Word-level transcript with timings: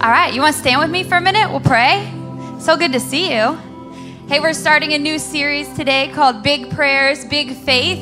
All 0.00 0.10
right, 0.10 0.32
you 0.32 0.40
want 0.40 0.54
to 0.54 0.60
stand 0.60 0.80
with 0.80 0.90
me 0.92 1.02
for 1.02 1.16
a 1.16 1.20
minute? 1.20 1.50
We'll 1.50 1.58
pray. 1.58 2.08
So 2.60 2.76
good 2.76 2.92
to 2.92 3.00
see 3.00 3.34
you. 3.34 3.54
Hey, 4.28 4.38
we're 4.38 4.52
starting 4.52 4.92
a 4.92 4.98
new 4.98 5.18
series 5.18 5.68
today 5.74 6.12
called 6.14 6.44
Big 6.44 6.70
Prayers, 6.70 7.24
Big 7.24 7.52
Faith. 7.52 7.98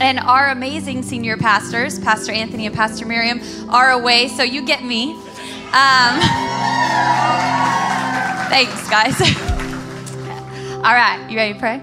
And 0.00 0.18
our 0.20 0.48
amazing 0.48 1.02
senior 1.02 1.36
pastors, 1.36 1.98
Pastor 1.98 2.32
Anthony 2.32 2.64
and 2.64 2.74
Pastor 2.74 3.04
Miriam, 3.04 3.42
are 3.68 3.90
away, 3.90 4.28
so 4.28 4.42
you 4.42 4.64
get 4.64 4.82
me. 4.82 5.12
Um, 5.12 5.20
thanks, 8.48 8.88
guys. 8.88 9.20
All 10.76 10.94
right, 10.94 11.26
you 11.28 11.36
ready 11.36 11.52
to 11.52 11.58
pray? 11.58 11.82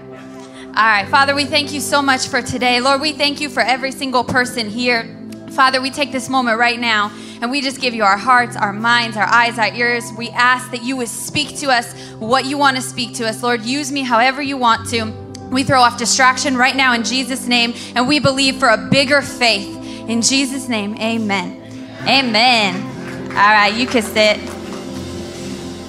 All 0.66 0.74
right, 0.74 1.06
Father, 1.08 1.36
we 1.36 1.44
thank 1.44 1.72
you 1.72 1.80
so 1.80 2.02
much 2.02 2.26
for 2.26 2.42
today. 2.42 2.80
Lord, 2.80 3.00
we 3.00 3.12
thank 3.12 3.40
you 3.40 3.48
for 3.48 3.60
every 3.60 3.92
single 3.92 4.24
person 4.24 4.68
here. 4.68 5.16
Father, 5.52 5.80
we 5.80 5.92
take 5.92 6.10
this 6.10 6.28
moment 6.28 6.58
right 6.58 6.80
now 6.80 7.12
and 7.40 7.50
we 7.50 7.60
just 7.60 7.80
give 7.80 7.94
you 7.94 8.04
our 8.04 8.16
hearts, 8.16 8.56
our 8.56 8.72
minds, 8.72 9.16
our 9.16 9.26
eyes, 9.26 9.58
our 9.58 9.72
ears. 9.74 10.12
We 10.16 10.30
ask 10.30 10.70
that 10.70 10.82
you 10.82 10.96
would 10.96 11.08
speak 11.08 11.58
to 11.58 11.68
us 11.68 11.92
what 12.18 12.44
you 12.46 12.58
want 12.58 12.76
to 12.76 12.82
speak 12.82 13.14
to 13.16 13.28
us. 13.28 13.42
Lord, 13.42 13.62
use 13.62 13.92
me 13.92 14.02
however 14.02 14.40
you 14.42 14.56
want 14.56 14.88
to. 14.90 15.12
We 15.50 15.62
throw 15.62 15.80
off 15.80 15.98
distraction 15.98 16.56
right 16.56 16.74
now 16.74 16.92
in 16.94 17.04
Jesus' 17.04 17.46
name, 17.46 17.74
and 17.94 18.08
we 18.08 18.18
believe 18.18 18.56
for 18.56 18.68
a 18.68 18.88
bigger 18.90 19.22
faith. 19.22 19.76
In 20.08 20.22
Jesus' 20.22 20.68
name, 20.68 20.96
amen. 20.96 21.62
Amen. 22.02 22.82
All 23.30 23.36
right, 23.36 23.74
you 23.74 23.86
can 23.86 24.02
sit. 24.02 24.38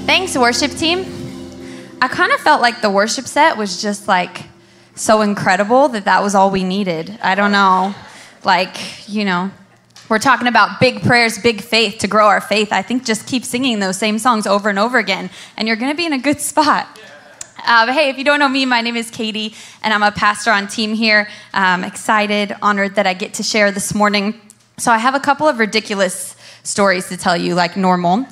Thanks, 0.05 0.37
worship 0.37 0.71
team. 0.71 1.05
I 2.01 2.07
kind 2.07 2.31
of 2.31 2.39
felt 2.39 2.61
like 2.61 2.81
the 2.81 2.89
worship 2.89 3.25
set 3.25 3.57
was 3.57 3.81
just 3.81 4.07
like 4.07 4.45
so 4.95 5.21
incredible 5.21 5.87
that 5.89 6.05
that 6.05 6.21
was 6.21 6.35
all 6.35 6.51
we 6.51 6.63
needed. 6.63 7.17
I 7.21 7.35
don't 7.35 7.51
know. 7.51 7.95
Like, 8.43 9.09
you 9.09 9.25
know, 9.25 9.51
we're 10.09 10.19
talking 10.19 10.47
about 10.47 10.79
big 10.79 11.01
prayers, 11.01 11.37
big 11.37 11.61
faith 11.61 11.99
to 11.99 12.07
grow 12.07 12.27
our 12.27 12.41
faith. 12.41 12.71
I 12.71 12.81
think 12.81 13.05
just 13.05 13.27
keep 13.27 13.43
singing 13.43 13.79
those 13.79 13.97
same 13.97 14.19
songs 14.19 14.47
over 14.47 14.69
and 14.69 14.79
over 14.79 14.97
again, 14.97 15.29
and 15.57 15.67
you're 15.67 15.77
going 15.77 15.91
to 15.91 15.97
be 15.97 16.05
in 16.05 16.13
a 16.13 16.19
good 16.19 16.39
spot. 16.39 16.87
Uh, 17.65 17.85
but 17.85 17.93
hey, 17.93 18.09
if 18.09 18.17
you 18.17 18.23
don't 18.23 18.39
know 18.39 18.47
me, 18.47 18.65
my 18.65 18.81
name 18.81 18.95
is 18.95 19.11
Katie, 19.11 19.53
and 19.83 19.93
I'm 19.93 20.03
a 20.03 20.11
pastor 20.11 20.51
on 20.51 20.67
team 20.67 20.93
here. 20.93 21.27
I'm 21.53 21.83
excited, 21.83 22.55
honored 22.61 22.95
that 22.95 23.05
I 23.05 23.13
get 23.13 23.33
to 23.35 23.43
share 23.43 23.71
this 23.71 23.93
morning. 23.93 24.39
So 24.77 24.91
I 24.91 24.97
have 24.97 25.15
a 25.15 25.19
couple 25.19 25.47
of 25.47 25.59
ridiculous 25.59 26.35
stories 26.63 27.09
to 27.09 27.17
tell 27.17 27.35
you, 27.35 27.55
like 27.55 27.75
normal. 27.75 28.25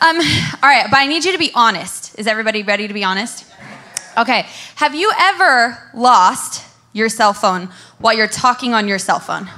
Um, 0.00 0.16
all 0.18 0.68
right, 0.70 0.86
but 0.88 0.98
I 0.98 1.06
need 1.06 1.24
you 1.24 1.32
to 1.32 1.38
be 1.38 1.50
honest. 1.54 2.18
Is 2.18 2.26
everybody 2.26 2.62
ready 2.62 2.86
to 2.86 2.94
be 2.94 3.02
honest? 3.02 3.46
Okay. 4.16 4.46
Have 4.76 4.94
you 4.94 5.10
ever 5.18 5.78
lost 5.94 6.64
your 6.92 7.08
cell 7.08 7.32
phone 7.32 7.70
while 7.98 8.14
you're 8.14 8.28
talking 8.28 8.74
on 8.74 8.86
your 8.86 8.98
cell 8.98 9.20
phone? 9.20 9.48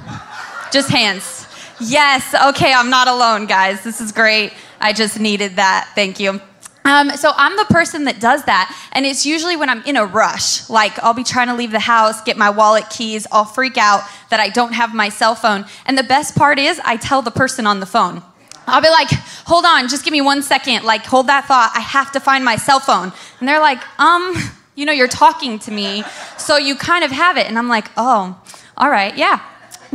Just 0.71 0.89
hands. 0.89 1.42
Yes. 1.79 2.33
Okay, 2.49 2.73
I'm 2.73 2.89
not 2.89 3.07
alone, 3.07 3.45
guys. 3.45 3.83
This 3.83 3.99
is 3.99 4.11
great. 4.11 4.53
I 4.79 4.93
just 4.93 5.19
needed 5.19 5.55
that. 5.55 5.91
Thank 5.95 6.19
you. 6.19 6.39
Um, 6.85 7.11
so 7.11 7.31
I'm 7.35 7.55
the 7.55 7.65
person 7.65 8.03
that 8.05 8.19
does 8.19 8.43
that, 8.43 8.75
and 8.91 9.05
it's 9.05 9.25
usually 9.25 9.55
when 9.55 9.69
I'm 9.69 9.81
in 9.83 9.95
a 9.95 10.05
rush. 10.05 10.69
Like 10.69 10.99
I'll 10.99 11.13
be 11.13 11.23
trying 11.23 11.47
to 11.47 11.55
leave 11.55 11.71
the 11.71 11.79
house, 11.79 12.21
get 12.21 12.35
my 12.37 12.49
wallet, 12.49 12.89
keys. 12.89 13.25
I'll 13.31 13.45
freak 13.45 13.77
out 13.77 14.03
that 14.29 14.39
I 14.39 14.49
don't 14.49 14.73
have 14.73 14.93
my 14.93 15.09
cell 15.09 15.35
phone. 15.35 15.65
And 15.85 15.97
the 15.97 16.03
best 16.03 16.35
part 16.35 16.59
is, 16.59 16.81
I 16.83 16.97
tell 16.97 17.21
the 17.21 17.31
person 17.31 17.65
on 17.65 17.79
the 17.79 17.85
phone. 17.85 18.21
I'll 18.67 18.81
be 18.81 18.89
like, 18.89 19.09
hold 19.45 19.65
on, 19.65 19.87
just 19.87 20.03
give 20.03 20.11
me 20.11 20.21
one 20.21 20.41
second. 20.41 20.83
Like, 20.83 21.05
hold 21.05 21.27
that 21.27 21.45
thought. 21.45 21.71
I 21.75 21.81
have 21.81 22.11
to 22.13 22.19
find 22.19 22.45
my 22.45 22.55
cell 22.55 22.79
phone. 22.79 23.11
And 23.39 23.47
they're 23.47 23.59
like, 23.59 23.81
um, 23.99 24.35
you 24.75 24.85
know, 24.85 24.93
you're 24.93 25.07
talking 25.07 25.59
to 25.59 25.71
me, 25.71 26.03
so 26.37 26.57
you 26.57 26.75
kind 26.75 27.03
of 27.03 27.11
have 27.11 27.37
it. 27.37 27.47
And 27.47 27.57
I'm 27.57 27.67
like, 27.67 27.89
oh, 27.97 28.41
all 28.77 28.89
right, 28.89 29.15
yeah, 29.17 29.41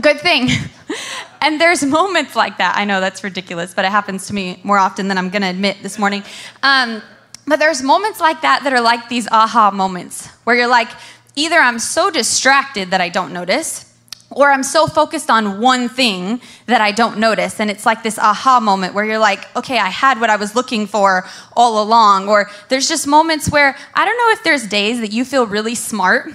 good 0.00 0.20
thing. 0.20 0.48
and 1.42 1.60
there's 1.60 1.84
moments 1.84 2.36
like 2.36 2.58
that. 2.58 2.76
I 2.76 2.84
know 2.84 3.00
that's 3.00 3.24
ridiculous, 3.24 3.74
but 3.74 3.84
it 3.84 3.90
happens 3.90 4.26
to 4.28 4.34
me 4.34 4.60
more 4.64 4.78
often 4.78 5.08
than 5.08 5.18
I'm 5.18 5.30
going 5.30 5.42
to 5.42 5.48
admit 5.48 5.82
this 5.82 5.98
morning. 5.98 6.22
Um, 6.62 7.02
but 7.46 7.58
there's 7.58 7.82
moments 7.82 8.20
like 8.20 8.42
that 8.42 8.64
that 8.64 8.72
are 8.72 8.80
like 8.80 9.08
these 9.08 9.26
aha 9.28 9.70
moments 9.70 10.26
where 10.44 10.54
you're 10.56 10.66
like, 10.68 10.88
either 11.34 11.56
I'm 11.56 11.78
so 11.78 12.10
distracted 12.10 12.90
that 12.90 13.00
I 13.00 13.08
don't 13.08 13.32
notice, 13.32 13.84
or 14.30 14.50
I'm 14.50 14.62
so 14.62 14.86
focused 14.86 15.30
on 15.30 15.60
one 15.60 15.88
thing 15.88 16.40
that 16.66 16.82
I 16.82 16.92
don't 16.92 17.18
notice. 17.18 17.60
And 17.60 17.70
it's 17.70 17.86
like 17.86 18.02
this 18.02 18.18
aha 18.18 18.60
moment 18.60 18.92
where 18.92 19.04
you're 19.04 19.18
like, 19.18 19.44
okay, 19.56 19.78
I 19.78 19.88
had 19.88 20.20
what 20.20 20.28
I 20.28 20.36
was 20.36 20.54
looking 20.54 20.86
for 20.86 21.26
all 21.56 21.82
along. 21.82 22.28
Or 22.28 22.50
there's 22.68 22.88
just 22.88 23.06
moments 23.06 23.50
where 23.50 23.74
I 23.94 24.04
don't 24.04 24.16
know 24.18 24.30
if 24.32 24.44
there's 24.44 24.66
days 24.66 25.00
that 25.00 25.12
you 25.12 25.24
feel 25.24 25.46
really 25.46 25.74
smart. 25.74 26.30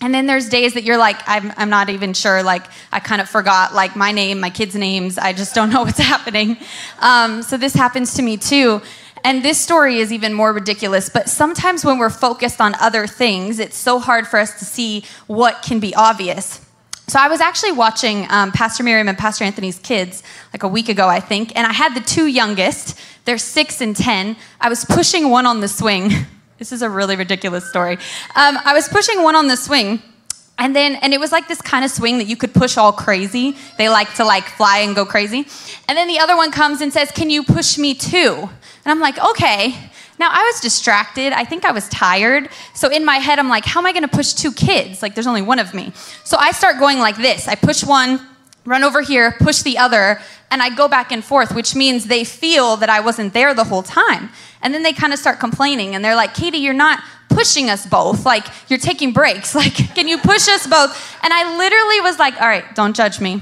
And 0.00 0.14
then 0.14 0.26
there's 0.26 0.48
days 0.48 0.74
that 0.74 0.84
you're 0.84 0.98
like, 0.98 1.16
I'm, 1.26 1.52
I'm 1.56 1.70
not 1.70 1.88
even 1.88 2.12
sure. 2.12 2.42
Like, 2.42 2.64
I 2.92 3.00
kind 3.00 3.20
of 3.20 3.28
forgot, 3.28 3.74
like, 3.74 3.96
my 3.96 4.12
name, 4.12 4.40
my 4.40 4.50
kids' 4.50 4.74
names. 4.74 5.16
I 5.16 5.32
just 5.32 5.54
don't 5.54 5.70
know 5.72 5.82
what's 5.82 5.98
happening. 5.98 6.58
Um, 7.00 7.42
so 7.42 7.56
this 7.56 7.74
happens 7.74 8.14
to 8.14 8.22
me 8.22 8.36
too. 8.36 8.82
And 9.24 9.42
this 9.44 9.60
story 9.60 9.96
is 9.98 10.12
even 10.12 10.32
more 10.32 10.52
ridiculous, 10.52 11.08
but 11.08 11.28
sometimes 11.28 11.84
when 11.84 11.98
we're 11.98 12.10
focused 12.10 12.60
on 12.60 12.76
other 12.76 13.08
things, 13.08 13.58
it's 13.58 13.76
so 13.76 13.98
hard 13.98 14.28
for 14.28 14.38
us 14.38 14.56
to 14.60 14.64
see 14.64 15.04
what 15.26 15.62
can 15.62 15.80
be 15.80 15.94
obvious. 15.96 16.64
So 17.08 17.18
I 17.18 17.26
was 17.26 17.40
actually 17.40 17.72
watching 17.72 18.26
um, 18.30 18.52
Pastor 18.52 18.84
Miriam 18.84 19.08
and 19.08 19.18
Pastor 19.18 19.42
Anthony's 19.42 19.78
kids 19.78 20.22
like 20.52 20.62
a 20.62 20.68
week 20.68 20.88
ago, 20.88 21.08
I 21.08 21.18
think, 21.18 21.56
and 21.56 21.66
I 21.66 21.72
had 21.72 21.94
the 21.94 22.00
two 22.00 22.26
youngest. 22.26 22.98
They're 23.24 23.38
six 23.38 23.80
and 23.80 23.96
ten. 23.96 24.36
I 24.60 24.68
was 24.68 24.84
pushing 24.84 25.30
one 25.30 25.46
on 25.46 25.60
the 25.60 25.68
swing. 25.68 26.10
this 26.58 26.72
is 26.72 26.82
a 26.82 26.88
really 26.88 27.16
ridiculous 27.16 27.68
story. 27.68 27.94
Um, 28.34 28.58
I 28.64 28.72
was 28.74 28.88
pushing 28.88 29.22
one 29.22 29.36
on 29.36 29.46
the 29.46 29.56
swing, 29.56 30.02
and 30.58 30.74
then 30.74 30.96
and 30.96 31.12
it 31.12 31.20
was 31.20 31.32
like 31.32 31.48
this 31.48 31.60
kind 31.60 31.84
of 31.84 31.90
swing 31.90 32.18
that 32.18 32.26
you 32.26 32.36
could 32.36 32.54
push 32.54 32.76
all 32.76 32.92
crazy. 32.92 33.56
They 33.76 33.88
like 33.88 34.12
to 34.14 34.24
like 34.24 34.44
fly 34.44 34.78
and 34.78 34.94
go 34.94 35.04
crazy. 35.04 35.46
And 35.88 35.98
then 35.98 36.08
the 36.08 36.18
other 36.18 36.36
one 36.36 36.50
comes 36.50 36.80
and 36.80 36.92
says, 36.92 37.10
"Can 37.10 37.30
you 37.30 37.42
push 37.42 37.78
me 37.78 37.94
too?" 37.94 38.48
And 38.84 38.92
I'm 38.92 39.00
like, 39.00 39.18
"Okay." 39.18 39.90
Now, 40.18 40.30
I 40.30 40.50
was 40.50 40.60
distracted. 40.60 41.32
I 41.34 41.44
think 41.44 41.66
I 41.66 41.72
was 41.72 41.88
tired. 41.88 42.48
So 42.74 42.88
in 42.88 43.04
my 43.04 43.16
head, 43.16 43.38
I'm 43.38 43.50
like, 43.50 43.66
how 43.66 43.80
am 43.80 43.86
I 43.86 43.92
going 43.92 44.02
to 44.02 44.08
push 44.08 44.32
two 44.32 44.50
kids? 44.50 45.02
Like, 45.02 45.14
there's 45.14 45.26
only 45.26 45.42
one 45.42 45.58
of 45.58 45.74
me. 45.74 45.92
So 46.24 46.38
I 46.38 46.52
start 46.52 46.78
going 46.78 46.98
like 46.98 47.16
this 47.16 47.48
I 47.48 47.54
push 47.54 47.84
one, 47.84 48.20
run 48.66 48.84
over 48.84 49.00
here, 49.00 49.32
push 49.38 49.62
the 49.62 49.78
other, 49.78 50.20
and 50.50 50.62
I 50.62 50.74
go 50.74 50.88
back 50.88 51.12
and 51.12 51.24
forth, 51.24 51.54
which 51.54 51.74
means 51.74 52.06
they 52.06 52.24
feel 52.24 52.76
that 52.76 52.90
I 52.90 53.00
wasn't 53.00 53.32
there 53.32 53.54
the 53.54 53.64
whole 53.64 53.82
time. 53.82 54.28
And 54.62 54.74
then 54.74 54.82
they 54.82 54.92
kind 54.92 55.12
of 55.12 55.18
start 55.18 55.38
complaining, 55.38 55.94
and 55.94 56.04
they're 56.04 56.16
like, 56.16 56.34
Katie, 56.34 56.58
you're 56.58 56.74
not 56.74 57.02
pushing 57.28 57.70
us 57.70 57.86
both. 57.86 58.24
Like, 58.26 58.46
you're 58.68 58.78
taking 58.78 59.12
breaks. 59.12 59.54
Like, 59.66 59.74
can 59.94 60.06
you 60.06 60.18
push 60.18 60.48
us 60.48 60.66
both? 60.66 61.18
And 61.22 61.32
I 61.32 61.56
literally 61.56 62.00
was 62.02 62.18
like, 62.18 62.40
all 62.40 62.46
right, 62.46 62.64
don't 62.74 62.94
judge 62.94 63.20
me. 63.20 63.40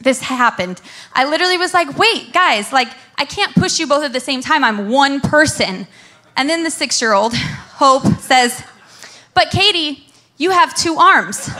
This 0.00 0.20
happened. 0.20 0.80
I 1.12 1.24
literally 1.24 1.58
was 1.58 1.74
like, 1.74 1.98
wait, 1.98 2.32
guys, 2.32 2.72
like, 2.72 2.88
I 3.16 3.24
can't 3.24 3.52
push 3.54 3.80
you 3.80 3.86
both 3.86 4.04
at 4.04 4.12
the 4.12 4.20
same 4.20 4.40
time. 4.40 4.62
I'm 4.62 4.88
one 4.88 5.20
person. 5.20 5.88
And 6.36 6.48
then 6.48 6.62
the 6.62 6.70
six 6.70 7.02
year 7.02 7.12
old, 7.12 7.34
Hope, 7.36 8.06
says, 8.20 8.62
But 9.34 9.50
Katie, 9.50 10.06
you 10.36 10.52
have 10.52 10.74
two 10.74 10.96
arms. 10.96 11.50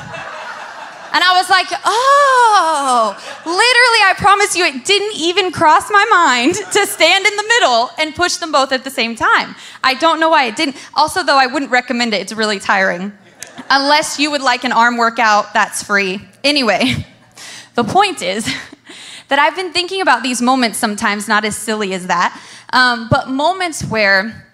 And 1.13 1.25
I 1.25 1.33
was 1.35 1.49
like, 1.49 1.67
oh, 1.85 3.17
literally, 3.45 4.03
I 4.05 4.15
promise 4.19 4.55
you, 4.57 4.65
it 4.65 4.85
didn't 4.85 5.17
even 5.17 5.51
cross 5.53 5.91
my 5.91 6.05
mind 6.11 6.55
to 6.55 6.87
stand 6.87 7.27
in 7.27 7.37
the 7.37 7.43
middle 7.43 7.91
and 7.99 8.15
push 8.15 8.37
them 8.37 8.53
both 8.53 8.73
at 8.73 8.85
the 8.85 8.91
same 8.91 9.17
time. 9.17 9.55
I 9.83 9.95
don't 9.95 10.21
know 10.21 10.29
why 10.29 10.45
it 10.45 10.57
didn't. 10.57 10.77
Also, 10.95 11.23
though, 11.23 11.39
I 11.39 11.47
wouldn't 11.47 11.71
recommend 11.71 12.13
it, 12.15 12.21
it's 12.21 12.33
really 12.33 12.59
tiring. 12.59 13.13
Unless 13.71 14.19
you 14.19 14.31
would 14.31 14.43
like 14.43 14.65
an 14.65 14.73
arm 14.73 14.97
workout, 14.97 15.55
that's 15.55 15.83
free. 15.83 16.21
Anyway, 16.45 17.07
the 17.75 17.85
point 17.85 18.23
is 18.23 18.45
that 19.29 19.39
I've 19.39 19.57
been 19.57 19.73
thinking 19.73 20.01
about 20.01 20.23
these 20.23 20.43
moments 20.43 20.79
sometimes, 20.79 21.27
not 21.27 21.45
as 21.45 21.57
silly 21.57 21.95
as 21.95 22.07
that, 22.07 22.39
um, 22.73 23.09
but 23.11 23.31
moments 23.31 23.83
where 23.85 24.48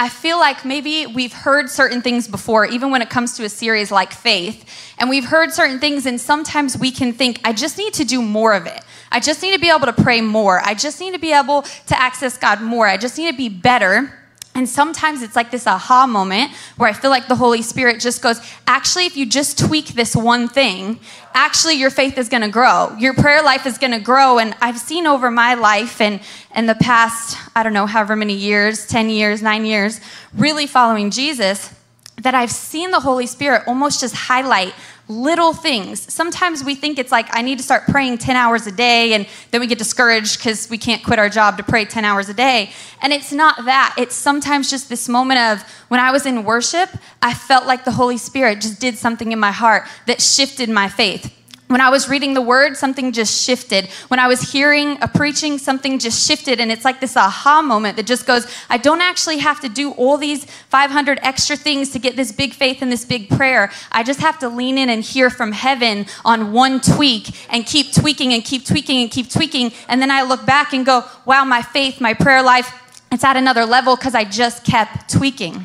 I 0.00 0.08
feel 0.08 0.38
like 0.38 0.64
maybe 0.64 1.06
we've 1.06 1.32
heard 1.32 1.68
certain 1.68 2.02
things 2.02 2.28
before, 2.28 2.64
even 2.64 2.92
when 2.92 3.02
it 3.02 3.10
comes 3.10 3.36
to 3.36 3.44
a 3.44 3.48
series 3.48 3.90
like 3.90 4.12
Faith, 4.12 4.64
and 4.96 5.10
we've 5.10 5.24
heard 5.24 5.52
certain 5.52 5.80
things, 5.80 6.06
and 6.06 6.20
sometimes 6.20 6.78
we 6.78 6.92
can 6.92 7.12
think, 7.12 7.40
I 7.42 7.52
just 7.52 7.76
need 7.76 7.94
to 7.94 8.04
do 8.04 8.22
more 8.22 8.54
of 8.54 8.66
it. 8.66 8.80
I 9.10 9.18
just 9.18 9.42
need 9.42 9.54
to 9.54 9.58
be 9.58 9.70
able 9.70 9.86
to 9.86 9.92
pray 9.92 10.20
more. 10.20 10.60
I 10.60 10.74
just 10.74 11.00
need 11.00 11.14
to 11.14 11.18
be 11.18 11.32
able 11.32 11.62
to 11.62 12.00
access 12.00 12.38
God 12.38 12.62
more. 12.62 12.86
I 12.86 12.96
just 12.96 13.18
need 13.18 13.28
to 13.32 13.36
be 13.36 13.48
better. 13.48 14.17
And 14.58 14.68
sometimes 14.68 15.22
it's 15.22 15.36
like 15.36 15.52
this 15.52 15.68
aha 15.68 16.08
moment 16.08 16.50
where 16.78 16.90
I 16.90 16.92
feel 16.92 17.12
like 17.12 17.28
the 17.28 17.36
Holy 17.36 17.62
Spirit 17.62 18.00
just 18.00 18.20
goes, 18.20 18.40
actually, 18.66 19.06
if 19.06 19.16
you 19.16 19.24
just 19.24 19.56
tweak 19.56 19.90
this 19.90 20.16
one 20.16 20.48
thing, 20.48 20.98
actually 21.32 21.74
your 21.74 21.90
faith 21.90 22.18
is 22.18 22.28
gonna 22.28 22.48
grow. 22.48 22.92
Your 22.98 23.14
prayer 23.14 23.40
life 23.40 23.66
is 23.66 23.78
gonna 23.78 24.00
grow. 24.00 24.40
And 24.40 24.56
I've 24.60 24.76
seen 24.76 25.06
over 25.06 25.30
my 25.30 25.54
life 25.54 26.00
and 26.00 26.18
in 26.56 26.66
the 26.66 26.74
past, 26.74 27.38
I 27.54 27.62
don't 27.62 27.72
know, 27.72 27.86
however 27.86 28.16
many 28.16 28.34
years 28.34 28.84
10 28.88 29.10
years, 29.10 29.42
nine 29.42 29.64
years, 29.64 30.00
really 30.34 30.66
following 30.66 31.12
Jesus, 31.12 31.72
that 32.18 32.34
I've 32.34 32.50
seen 32.50 32.90
the 32.90 33.00
Holy 33.00 33.26
Spirit 33.26 33.62
almost 33.66 34.00
just 34.00 34.14
highlight 34.14 34.74
little 35.08 35.54
things. 35.54 36.12
Sometimes 36.12 36.62
we 36.62 36.74
think 36.74 36.98
it's 36.98 37.10
like, 37.10 37.28
I 37.34 37.42
need 37.42 37.58
to 37.58 37.64
start 37.64 37.84
praying 37.84 38.18
10 38.18 38.36
hours 38.36 38.66
a 38.66 38.72
day, 38.72 39.14
and 39.14 39.26
then 39.50 39.60
we 39.60 39.66
get 39.66 39.78
discouraged 39.78 40.38
because 40.38 40.68
we 40.68 40.76
can't 40.76 41.02
quit 41.02 41.18
our 41.18 41.28
job 41.30 41.56
to 41.56 41.62
pray 41.62 41.84
10 41.84 42.04
hours 42.04 42.28
a 42.28 42.34
day. 42.34 42.72
And 43.00 43.12
it's 43.12 43.32
not 43.32 43.64
that. 43.64 43.94
It's 43.96 44.14
sometimes 44.14 44.68
just 44.70 44.88
this 44.88 45.08
moment 45.08 45.40
of 45.40 45.62
when 45.88 46.00
I 46.00 46.10
was 46.10 46.26
in 46.26 46.44
worship, 46.44 46.90
I 47.22 47.32
felt 47.32 47.66
like 47.66 47.84
the 47.84 47.92
Holy 47.92 48.18
Spirit 48.18 48.60
just 48.60 48.80
did 48.80 48.98
something 48.98 49.32
in 49.32 49.38
my 49.38 49.52
heart 49.52 49.86
that 50.06 50.20
shifted 50.20 50.68
my 50.68 50.88
faith. 50.88 51.34
When 51.68 51.82
I 51.82 51.90
was 51.90 52.08
reading 52.08 52.32
the 52.32 52.40
word, 52.40 52.78
something 52.78 53.12
just 53.12 53.44
shifted. 53.44 53.88
When 54.08 54.18
I 54.18 54.26
was 54.26 54.52
hearing 54.52 54.96
a 55.02 55.08
preaching, 55.08 55.58
something 55.58 55.98
just 55.98 56.26
shifted. 56.26 56.60
And 56.60 56.72
it's 56.72 56.84
like 56.84 56.98
this 56.98 57.14
aha 57.14 57.60
moment 57.60 57.96
that 57.96 58.06
just 58.06 58.26
goes, 58.26 58.46
I 58.70 58.78
don't 58.78 59.02
actually 59.02 59.38
have 59.38 59.60
to 59.60 59.68
do 59.68 59.92
all 59.92 60.16
these 60.16 60.46
500 60.46 61.18
extra 61.22 61.56
things 61.56 61.90
to 61.90 61.98
get 61.98 62.16
this 62.16 62.32
big 62.32 62.54
faith 62.54 62.80
and 62.80 62.90
this 62.90 63.04
big 63.04 63.28
prayer. 63.28 63.70
I 63.92 64.02
just 64.02 64.20
have 64.20 64.38
to 64.38 64.48
lean 64.48 64.78
in 64.78 64.88
and 64.88 65.02
hear 65.02 65.28
from 65.28 65.52
heaven 65.52 66.06
on 66.24 66.52
one 66.52 66.80
tweak 66.80 67.36
and 67.52 67.66
keep 67.66 67.92
tweaking 67.92 68.32
and 68.32 68.42
keep 68.42 68.64
tweaking 68.64 69.02
and 69.02 69.10
keep 69.10 69.28
tweaking. 69.30 69.72
And 69.88 70.00
then 70.00 70.10
I 70.10 70.22
look 70.22 70.46
back 70.46 70.72
and 70.72 70.86
go, 70.86 71.04
wow, 71.26 71.44
my 71.44 71.60
faith, 71.60 72.00
my 72.00 72.14
prayer 72.14 72.42
life, 72.42 72.72
it's 73.12 73.24
at 73.24 73.36
another 73.36 73.66
level 73.66 73.94
because 73.94 74.14
I 74.14 74.24
just 74.24 74.64
kept 74.64 75.10
tweaking. 75.12 75.62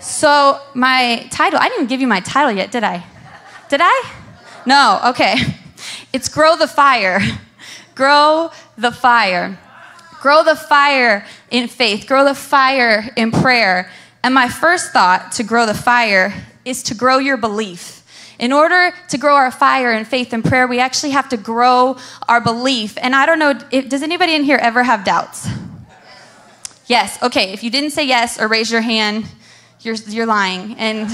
So, 0.00 0.60
my 0.74 1.26
title, 1.30 1.58
I 1.60 1.68
didn't 1.68 1.88
give 1.88 2.00
you 2.00 2.06
my 2.06 2.20
title 2.20 2.52
yet, 2.52 2.70
did 2.70 2.84
I? 2.84 3.04
Did 3.68 3.80
I? 3.82 4.17
No, 4.68 5.00
okay. 5.02 5.34
It's 6.12 6.28
grow 6.28 6.54
the 6.54 6.68
fire. 6.68 7.20
Grow 7.94 8.50
the 8.76 8.92
fire. 8.92 9.58
Grow 10.20 10.44
the 10.44 10.56
fire 10.56 11.24
in 11.50 11.68
faith. 11.68 12.06
Grow 12.06 12.22
the 12.22 12.34
fire 12.34 13.10
in 13.16 13.30
prayer. 13.30 13.90
And 14.22 14.34
my 14.34 14.50
first 14.50 14.92
thought 14.92 15.32
to 15.32 15.42
grow 15.42 15.64
the 15.64 15.72
fire 15.72 16.34
is 16.66 16.82
to 16.82 16.94
grow 16.94 17.16
your 17.16 17.38
belief. 17.38 18.04
In 18.38 18.52
order 18.52 18.92
to 19.08 19.16
grow 19.16 19.36
our 19.36 19.50
fire 19.50 19.90
in 19.94 20.04
faith 20.04 20.34
and 20.34 20.44
prayer, 20.44 20.66
we 20.66 20.80
actually 20.80 21.12
have 21.12 21.30
to 21.30 21.38
grow 21.38 21.96
our 22.28 22.42
belief. 22.42 22.98
And 23.00 23.16
I 23.16 23.24
don't 23.24 23.38
know, 23.38 23.54
does 23.54 24.02
anybody 24.02 24.34
in 24.34 24.44
here 24.44 24.58
ever 24.60 24.82
have 24.82 25.02
doubts? 25.02 25.48
Yes. 26.86 27.22
Okay. 27.22 27.54
If 27.54 27.64
you 27.64 27.70
didn't 27.70 27.92
say 27.92 28.06
yes 28.06 28.38
or 28.38 28.48
raise 28.48 28.70
your 28.70 28.82
hand, 28.82 29.24
you're, 29.80 29.94
you're 29.94 30.26
lying. 30.26 30.74
And 30.76 31.08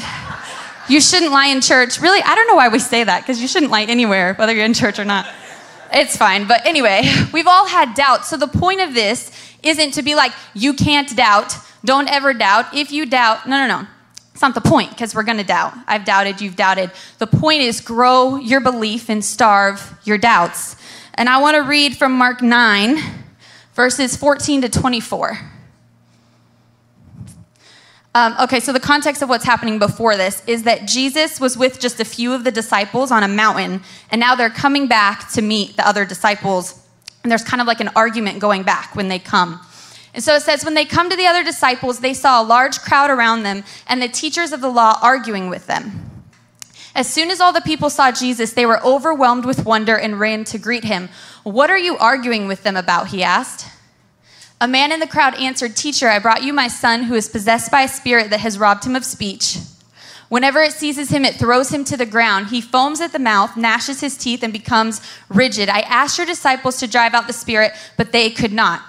you 0.88 1.00
shouldn't 1.00 1.32
lie 1.32 1.46
in 1.46 1.60
church. 1.60 2.00
Really, 2.00 2.20
I 2.22 2.34
don't 2.34 2.46
know 2.46 2.54
why 2.54 2.68
we 2.68 2.78
say 2.78 3.04
that 3.04 3.22
because 3.22 3.40
you 3.40 3.48
shouldn't 3.48 3.70
lie 3.70 3.84
anywhere, 3.84 4.34
whether 4.34 4.54
you're 4.54 4.64
in 4.64 4.74
church 4.74 4.98
or 4.98 5.04
not. 5.04 5.26
It's 5.92 6.16
fine. 6.16 6.46
But 6.46 6.66
anyway, 6.66 7.02
we've 7.32 7.46
all 7.46 7.66
had 7.66 7.94
doubts. 7.94 8.28
So 8.28 8.36
the 8.36 8.48
point 8.48 8.80
of 8.80 8.94
this 8.94 9.30
isn't 9.62 9.92
to 9.92 10.02
be 10.02 10.14
like, 10.14 10.32
you 10.54 10.74
can't 10.74 11.14
doubt. 11.16 11.56
Don't 11.84 12.08
ever 12.08 12.34
doubt. 12.34 12.74
If 12.74 12.90
you 12.92 13.06
doubt, 13.06 13.48
no, 13.48 13.66
no, 13.66 13.82
no. 13.82 13.86
It's 14.32 14.42
not 14.42 14.54
the 14.54 14.60
point 14.60 14.90
because 14.90 15.14
we're 15.14 15.22
going 15.22 15.38
to 15.38 15.44
doubt. 15.44 15.74
I've 15.86 16.04
doubted, 16.04 16.40
you've 16.40 16.56
doubted. 16.56 16.90
The 17.18 17.26
point 17.28 17.60
is 17.60 17.80
grow 17.80 18.36
your 18.36 18.60
belief 18.60 19.08
and 19.08 19.24
starve 19.24 19.96
your 20.02 20.18
doubts. 20.18 20.74
And 21.14 21.28
I 21.28 21.40
want 21.40 21.54
to 21.54 21.62
read 21.62 21.96
from 21.96 22.12
Mark 22.12 22.42
9, 22.42 22.98
verses 23.74 24.16
14 24.16 24.62
to 24.62 24.68
24. 24.68 25.38
Um, 28.16 28.36
okay, 28.40 28.60
so 28.60 28.72
the 28.72 28.78
context 28.78 29.22
of 29.22 29.28
what's 29.28 29.44
happening 29.44 29.80
before 29.80 30.16
this 30.16 30.40
is 30.46 30.62
that 30.62 30.86
Jesus 30.86 31.40
was 31.40 31.56
with 31.56 31.80
just 31.80 31.98
a 31.98 32.04
few 32.04 32.32
of 32.32 32.44
the 32.44 32.52
disciples 32.52 33.10
on 33.10 33.24
a 33.24 33.28
mountain, 33.28 33.82
and 34.10 34.20
now 34.20 34.36
they're 34.36 34.50
coming 34.50 34.86
back 34.86 35.32
to 35.32 35.42
meet 35.42 35.76
the 35.76 35.86
other 35.86 36.04
disciples. 36.04 36.80
And 37.24 37.30
there's 37.30 37.42
kind 37.42 37.60
of 37.60 37.66
like 37.66 37.80
an 37.80 37.90
argument 37.96 38.38
going 38.38 38.62
back 38.62 38.94
when 38.94 39.08
they 39.08 39.18
come. 39.18 39.60
And 40.14 40.22
so 40.22 40.36
it 40.36 40.42
says, 40.42 40.64
when 40.64 40.74
they 40.74 40.84
come 40.84 41.10
to 41.10 41.16
the 41.16 41.26
other 41.26 41.42
disciples, 41.42 41.98
they 41.98 42.14
saw 42.14 42.40
a 42.40 42.44
large 42.44 42.78
crowd 42.80 43.10
around 43.10 43.42
them 43.42 43.64
and 43.88 44.00
the 44.00 44.08
teachers 44.08 44.52
of 44.52 44.60
the 44.60 44.68
law 44.68 44.96
arguing 45.02 45.50
with 45.50 45.66
them. 45.66 46.10
As 46.94 47.12
soon 47.12 47.30
as 47.32 47.40
all 47.40 47.52
the 47.52 47.60
people 47.60 47.90
saw 47.90 48.12
Jesus, 48.12 48.52
they 48.52 48.66
were 48.66 48.80
overwhelmed 48.84 49.44
with 49.44 49.64
wonder 49.64 49.98
and 49.98 50.20
ran 50.20 50.44
to 50.44 50.58
greet 50.58 50.84
him. 50.84 51.08
What 51.42 51.68
are 51.68 51.78
you 51.78 51.98
arguing 51.98 52.46
with 52.46 52.62
them 52.62 52.76
about? 52.76 53.08
He 53.08 53.24
asked. 53.24 53.66
A 54.64 54.66
man 54.66 54.92
in 54.92 54.98
the 54.98 55.06
crowd 55.06 55.34
answered, 55.34 55.76
Teacher, 55.76 56.08
I 56.08 56.18
brought 56.18 56.42
you 56.42 56.54
my 56.54 56.68
son 56.68 57.02
who 57.02 57.12
is 57.12 57.28
possessed 57.28 57.70
by 57.70 57.82
a 57.82 57.88
spirit 57.88 58.30
that 58.30 58.40
has 58.40 58.58
robbed 58.58 58.86
him 58.86 58.96
of 58.96 59.04
speech. 59.04 59.58
Whenever 60.30 60.62
it 60.62 60.72
seizes 60.72 61.10
him, 61.10 61.26
it 61.26 61.34
throws 61.34 61.68
him 61.70 61.84
to 61.84 61.98
the 61.98 62.06
ground. 62.06 62.46
He 62.46 62.62
foams 62.62 63.02
at 63.02 63.12
the 63.12 63.18
mouth, 63.18 63.58
gnashes 63.58 64.00
his 64.00 64.16
teeth, 64.16 64.42
and 64.42 64.54
becomes 64.54 65.02
rigid. 65.28 65.68
I 65.68 65.80
asked 65.80 66.16
your 66.16 66.26
disciples 66.26 66.78
to 66.78 66.86
drive 66.86 67.12
out 67.12 67.26
the 67.26 67.34
spirit, 67.34 67.72
but 67.98 68.10
they 68.10 68.30
could 68.30 68.54
not. 68.54 68.80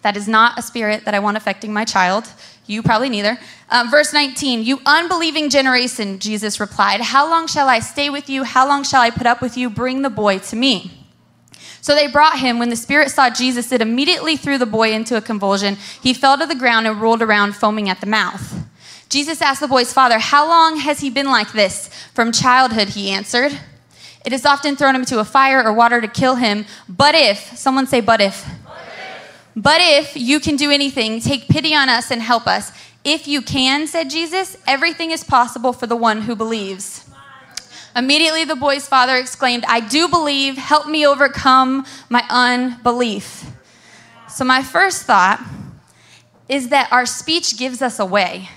That 0.00 0.16
is 0.16 0.28
not 0.28 0.58
a 0.58 0.62
spirit 0.62 1.04
that 1.04 1.12
I 1.12 1.18
want 1.18 1.36
affecting 1.36 1.74
my 1.74 1.84
child. 1.84 2.26
You 2.64 2.82
probably 2.82 3.10
neither. 3.10 3.38
Um, 3.68 3.90
verse 3.90 4.14
19, 4.14 4.62
you 4.62 4.80
unbelieving 4.86 5.50
generation, 5.50 6.20
Jesus 6.20 6.58
replied, 6.58 7.02
How 7.02 7.28
long 7.28 7.46
shall 7.48 7.68
I 7.68 7.80
stay 7.80 8.08
with 8.08 8.30
you? 8.30 8.44
How 8.44 8.66
long 8.66 8.82
shall 8.82 9.02
I 9.02 9.10
put 9.10 9.26
up 9.26 9.42
with 9.42 9.58
you? 9.58 9.68
Bring 9.68 10.00
the 10.00 10.08
boy 10.08 10.38
to 10.38 10.56
me. 10.56 10.97
So 11.80 11.94
they 11.94 12.06
brought 12.06 12.38
him. 12.38 12.58
When 12.58 12.70
the 12.70 12.76
spirit 12.76 13.10
saw 13.10 13.30
Jesus, 13.30 13.72
it 13.72 13.80
immediately 13.80 14.36
threw 14.36 14.58
the 14.58 14.66
boy 14.66 14.92
into 14.92 15.16
a 15.16 15.20
convulsion. 15.20 15.76
He 16.02 16.14
fell 16.14 16.36
to 16.38 16.46
the 16.46 16.54
ground 16.54 16.86
and 16.86 17.00
rolled 17.00 17.22
around, 17.22 17.56
foaming 17.56 17.88
at 17.88 18.00
the 18.00 18.06
mouth. 18.06 18.54
Jesus 19.08 19.40
asked 19.40 19.60
the 19.60 19.68
boy's 19.68 19.92
father, 19.92 20.18
How 20.18 20.46
long 20.46 20.78
has 20.78 21.00
he 21.00 21.10
been 21.10 21.30
like 21.30 21.52
this? 21.52 21.88
From 22.14 22.32
childhood, 22.32 22.90
he 22.90 23.10
answered. 23.10 23.58
It 24.24 24.32
has 24.32 24.44
often 24.44 24.76
thrown 24.76 24.94
him 24.94 25.02
into 25.02 25.20
a 25.20 25.24
fire 25.24 25.64
or 25.64 25.72
water 25.72 26.00
to 26.00 26.08
kill 26.08 26.34
him. 26.34 26.66
But 26.88 27.14
if, 27.14 27.56
someone 27.56 27.86
say, 27.86 28.00
but 28.00 28.20
if. 28.20 28.44
But 28.64 28.78
if, 28.86 29.52
but 29.56 29.80
if 29.80 30.16
you 30.16 30.40
can 30.40 30.56
do 30.56 30.70
anything, 30.70 31.20
take 31.20 31.48
pity 31.48 31.74
on 31.74 31.88
us 31.88 32.10
and 32.10 32.20
help 32.20 32.46
us. 32.46 32.72
If 33.04 33.26
you 33.26 33.40
can, 33.40 33.86
said 33.86 34.10
Jesus, 34.10 34.58
everything 34.66 35.12
is 35.12 35.24
possible 35.24 35.72
for 35.72 35.86
the 35.86 35.96
one 35.96 36.22
who 36.22 36.36
believes. 36.36 37.07
Immediately, 37.98 38.44
the 38.44 38.54
boy's 38.54 38.86
father 38.86 39.16
exclaimed, 39.16 39.64
I 39.66 39.80
do 39.80 40.06
believe, 40.06 40.56
help 40.56 40.86
me 40.86 41.04
overcome 41.04 41.84
my 42.08 42.22
unbelief. 42.30 43.44
So, 44.28 44.44
my 44.44 44.62
first 44.62 45.02
thought 45.02 45.44
is 46.48 46.68
that 46.68 46.92
our 46.92 47.04
speech 47.04 47.58
gives 47.58 47.82
us 47.82 47.98
away. 47.98 48.50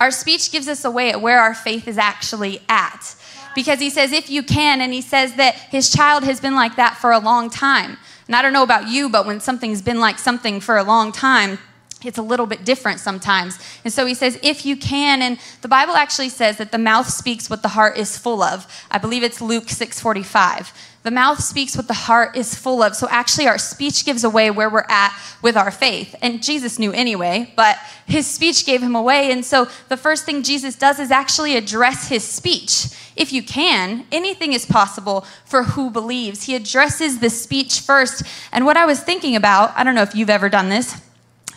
Our 0.00 0.10
speech 0.10 0.50
gives 0.50 0.66
us 0.66 0.84
away 0.84 1.10
at 1.10 1.20
where 1.20 1.40
our 1.40 1.54
faith 1.54 1.86
is 1.86 1.96
actually 1.96 2.60
at. 2.68 3.14
Because 3.54 3.78
he 3.78 3.88
says, 3.88 4.10
if 4.10 4.28
you 4.28 4.42
can, 4.42 4.80
and 4.80 4.92
he 4.92 5.00
says 5.00 5.34
that 5.34 5.54
his 5.54 5.88
child 5.88 6.24
has 6.24 6.40
been 6.40 6.56
like 6.56 6.74
that 6.74 6.96
for 6.96 7.12
a 7.12 7.20
long 7.20 7.48
time. 7.48 7.96
And 8.26 8.34
I 8.34 8.42
don't 8.42 8.52
know 8.52 8.64
about 8.64 8.88
you, 8.88 9.08
but 9.08 9.26
when 9.26 9.38
something's 9.38 9.80
been 9.80 10.00
like 10.00 10.18
something 10.18 10.58
for 10.58 10.76
a 10.76 10.82
long 10.82 11.12
time, 11.12 11.60
it's 12.06 12.18
a 12.18 12.22
little 12.22 12.46
bit 12.46 12.64
different 12.64 13.00
sometimes. 13.00 13.58
And 13.84 13.92
so 13.92 14.06
he 14.06 14.14
says, 14.14 14.38
if 14.42 14.64
you 14.64 14.76
can, 14.76 15.22
and 15.22 15.38
the 15.62 15.68
Bible 15.68 15.94
actually 15.94 16.28
says 16.28 16.56
that 16.58 16.72
the 16.72 16.78
mouth 16.78 17.08
speaks 17.08 17.50
what 17.50 17.62
the 17.62 17.68
heart 17.68 17.96
is 17.96 18.16
full 18.16 18.42
of. 18.42 18.66
I 18.90 18.98
believe 18.98 19.22
it's 19.22 19.40
Luke 19.40 19.68
645. 19.68 20.72
The 21.06 21.12
mouth 21.12 21.40
speaks 21.40 21.76
what 21.76 21.86
the 21.86 21.94
heart 21.94 22.36
is 22.36 22.56
full 22.56 22.82
of. 22.82 22.96
So 22.96 23.06
actually, 23.08 23.46
our 23.46 23.58
speech 23.58 24.04
gives 24.04 24.24
away 24.24 24.50
where 24.50 24.68
we're 24.68 24.86
at 24.88 25.16
with 25.40 25.56
our 25.56 25.70
faith. 25.70 26.16
And 26.20 26.42
Jesus 26.42 26.80
knew 26.80 26.90
anyway, 26.90 27.52
but 27.54 27.78
his 28.06 28.26
speech 28.26 28.66
gave 28.66 28.82
him 28.82 28.96
away. 28.96 29.30
And 29.30 29.44
so 29.44 29.68
the 29.88 29.96
first 29.96 30.24
thing 30.24 30.42
Jesus 30.42 30.74
does 30.74 30.98
is 30.98 31.12
actually 31.12 31.56
address 31.56 32.08
his 32.08 32.24
speech. 32.24 32.88
If 33.14 33.32
you 33.32 33.44
can, 33.44 34.04
anything 34.10 34.52
is 34.52 34.66
possible 34.66 35.24
for 35.44 35.62
who 35.62 35.90
believes. 35.90 36.42
He 36.42 36.56
addresses 36.56 37.20
the 37.20 37.30
speech 37.30 37.78
first. 37.78 38.24
And 38.50 38.66
what 38.66 38.76
I 38.76 38.84
was 38.84 39.00
thinking 39.00 39.36
about, 39.36 39.72
I 39.76 39.84
don't 39.84 39.94
know 39.94 40.02
if 40.02 40.16
you've 40.16 40.28
ever 40.28 40.48
done 40.48 40.70
this 40.70 41.00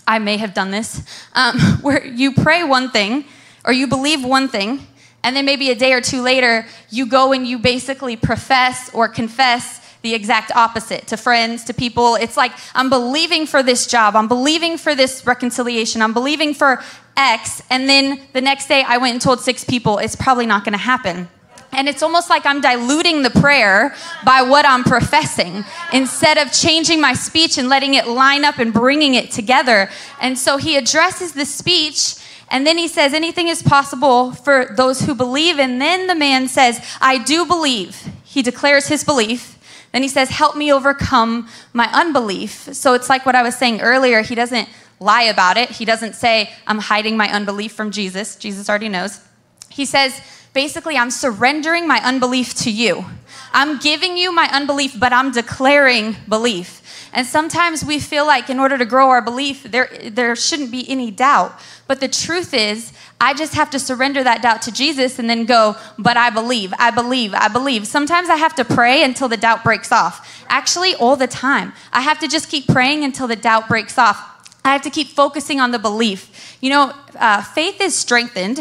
I 0.09 0.17
may 0.17 0.37
have 0.37 0.55
done 0.55 0.71
this, 0.71 1.03
um, 1.33 1.59
where 1.81 2.03
you 2.03 2.33
pray 2.33 2.63
one 2.63 2.89
thing 2.89 3.25
or 3.63 3.71
you 3.71 3.85
believe 3.85 4.25
one 4.25 4.47
thing, 4.47 4.87
and 5.23 5.35
then 5.35 5.45
maybe 5.45 5.69
a 5.69 5.75
day 5.75 5.93
or 5.93 6.01
two 6.01 6.21
later, 6.21 6.65
you 6.89 7.05
go 7.05 7.31
and 7.31 7.45
you 7.45 7.59
basically 7.59 8.15
profess 8.15 8.89
or 8.93 9.07
confess 9.07 9.85
the 10.01 10.15
exact 10.15 10.51
opposite 10.55 11.05
to 11.07 11.17
friends, 11.17 11.65
to 11.65 11.73
people. 11.73 12.15
It's 12.15 12.37
like, 12.37 12.53
I'm 12.73 12.89
believing 12.89 13.45
for 13.45 13.61
this 13.61 13.85
job, 13.85 14.15
I'm 14.15 14.27
believing 14.27 14.77
for 14.77 14.95
this 14.95 15.27
reconciliation, 15.27 16.01
I'm 16.01 16.13
believing 16.13 16.55
for 16.55 16.81
X, 17.15 17.61
and 17.69 17.87
then 17.87 18.19
the 18.33 18.41
next 18.41 18.67
day 18.67 18.83
I 18.87 18.97
went 18.97 19.13
and 19.13 19.21
told 19.21 19.41
six 19.41 19.63
people 19.63 19.99
it's 19.99 20.15
probably 20.15 20.47
not 20.47 20.65
gonna 20.65 20.77
happen. 20.77 21.29
And 21.71 21.87
it's 21.87 22.01
almost 22.01 22.29
like 22.29 22.45
I'm 22.45 22.61
diluting 22.61 23.21
the 23.21 23.29
prayer 23.29 23.95
by 24.25 24.41
what 24.41 24.65
I'm 24.65 24.83
professing 24.83 25.63
instead 25.93 26.37
of 26.37 26.51
changing 26.51 26.99
my 26.99 27.13
speech 27.13 27.57
and 27.57 27.69
letting 27.69 27.93
it 27.93 28.07
line 28.07 28.43
up 28.43 28.57
and 28.57 28.73
bringing 28.73 29.15
it 29.15 29.31
together. 29.31 29.89
And 30.19 30.37
so 30.37 30.57
he 30.57 30.77
addresses 30.77 31.33
the 31.33 31.45
speech 31.45 32.15
and 32.51 32.65
then 32.65 32.77
he 32.77 32.87
says, 32.87 33.13
Anything 33.13 33.47
is 33.47 33.61
possible 33.61 34.31
for 34.31 34.65
those 34.75 35.01
who 35.01 35.13
believe. 35.15 35.59
And 35.59 35.81
then 35.81 36.07
the 36.07 36.15
man 36.15 36.47
says, 36.47 36.83
I 36.99 37.17
do 37.17 37.45
believe. 37.45 38.07
He 38.23 38.41
declares 38.41 38.87
his 38.87 39.03
belief. 39.03 39.57
Then 39.91 40.01
he 40.01 40.07
says, 40.07 40.29
Help 40.29 40.55
me 40.55 40.71
overcome 40.71 41.47
my 41.73 41.89
unbelief. 41.93 42.73
So 42.73 42.93
it's 42.93 43.09
like 43.09 43.25
what 43.25 43.35
I 43.35 43.43
was 43.43 43.55
saying 43.55 43.81
earlier. 43.81 44.21
He 44.21 44.35
doesn't 44.35 44.67
lie 44.99 45.23
about 45.23 45.57
it. 45.57 45.69
He 45.69 45.85
doesn't 45.85 46.13
say, 46.13 46.51
I'm 46.67 46.79
hiding 46.79 47.15
my 47.15 47.31
unbelief 47.31 47.73
from 47.73 47.91
Jesus. 47.91 48.35
Jesus 48.35 48.69
already 48.69 48.89
knows. 48.89 49.21
He 49.69 49.85
says, 49.85 50.19
basically, 50.53 50.97
I'm 50.97 51.11
surrendering 51.11 51.87
my 51.87 51.99
unbelief 52.03 52.53
to 52.55 52.71
you. 52.71 53.05
I'm 53.53 53.79
giving 53.79 54.17
you 54.17 54.31
my 54.31 54.49
unbelief, 54.51 54.99
but 54.99 55.13
I'm 55.13 55.31
declaring 55.31 56.15
belief. 56.27 56.79
And 57.11 57.25
sometimes 57.25 57.83
we 57.83 57.99
feel 57.99 58.25
like 58.25 58.49
in 58.49 58.59
order 58.59 58.77
to 58.77 58.85
grow 58.85 59.09
our 59.09 59.21
belief, 59.21 59.63
there, 59.63 59.89
there 60.05 60.35
shouldn't 60.35 60.71
be 60.71 60.87
any 60.89 61.09
doubt. 61.09 61.59
But 61.87 61.99
the 62.01 62.07
truth 62.07 62.53
is, 62.53 62.93
I 63.19 63.33
just 63.33 63.55
have 63.55 63.71
to 63.71 63.79
surrender 63.79 64.23
that 64.23 64.43
doubt 64.43 64.61
to 64.63 64.71
Jesus 64.71 65.17
and 65.17 65.27
then 65.27 65.45
go, 65.45 65.75
but 65.97 66.17
I 66.17 66.29
believe, 66.29 66.71
I 66.77 66.91
believe, 66.91 67.33
I 67.33 67.47
believe. 67.47 67.87
Sometimes 67.87 68.29
I 68.29 68.35
have 68.35 68.55
to 68.55 68.65
pray 68.65 69.03
until 69.03 69.27
the 69.27 69.37
doubt 69.37 69.63
breaks 69.63 69.91
off. 69.91 70.45
Actually, 70.49 70.93
all 70.95 71.15
the 71.15 71.27
time. 71.27 71.73
I 71.91 72.01
have 72.01 72.19
to 72.19 72.27
just 72.27 72.49
keep 72.49 72.67
praying 72.67 73.03
until 73.03 73.27
the 73.27 73.35
doubt 73.35 73.67
breaks 73.67 73.97
off. 73.97 74.17
I 74.63 74.71
have 74.73 74.83
to 74.83 74.91
keep 74.91 75.07
focusing 75.07 75.59
on 75.59 75.71
the 75.71 75.79
belief. 75.79 76.57
You 76.61 76.69
know, 76.69 76.93
uh, 77.19 77.41
faith 77.41 77.81
is 77.81 77.95
strengthened 77.95 78.59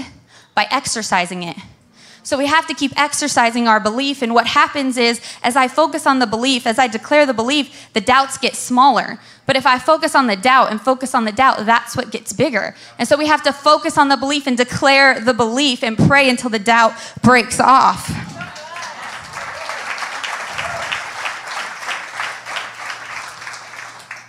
by 0.55 0.67
exercising 0.71 1.43
it. 1.43 1.57
So 2.29 2.37
we 2.37 2.45
have 2.45 2.67
to 2.67 2.75
keep 2.75 2.93
exercising 2.95 3.69
our 3.69 3.81
belief. 3.81 4.21
And 4.21 4.35
what 4.35 4.49
happens 4.49 4.99
is, 4.99 5.19
as 5.43 5.57
I 5.57 5.67
focus 5.67 6.07
on 6.07 6.19
the 6.19 6.27
belief, 6.27 6.67
as 6.67 6.79
I 6.79 6.87
declare 6.87 7.25
the 7.25 7.33
belief, 7.33 7.89
the 7.95 8.03
doubts 8.03 8.37
get 8.37 8.55
smaller. 8.55 9.19
But 9.47 9.57
if 9.57 9.65
I 9.65 9.79
focus 9.79 10.15
on 10.15 10.27
the 10.27 10.37
doubt 10.37 10.71
and 10.71 10.79
focus 10.79 11.15
on 11.15 11.25
the 11.25 11.33
doubt, 11.33 11.65
that's 11.65 11.97
what 11.97 12.11
gets 12.11 12.35
bigger. 12.35 12.75
And 12.99 13.09
so 13.09 13.17
we 13.17 13.29
have 13.29 13.43
to 13.45 13.53
focus 13.55 13.97
on 13.97 14.11
the 14.11 14.17
belief 14.19 14.47
and 14.47 14.59
declare 14.59 15.19
the 15.19 15.33
belief 15.33 15.83
and 15.83 15.97
pray 15.97 16.29
until 16.29 16.51
the 16.51 16.59
doubt 16.59 16.93
breaks 17.23 17.61
off. 17.61 18.11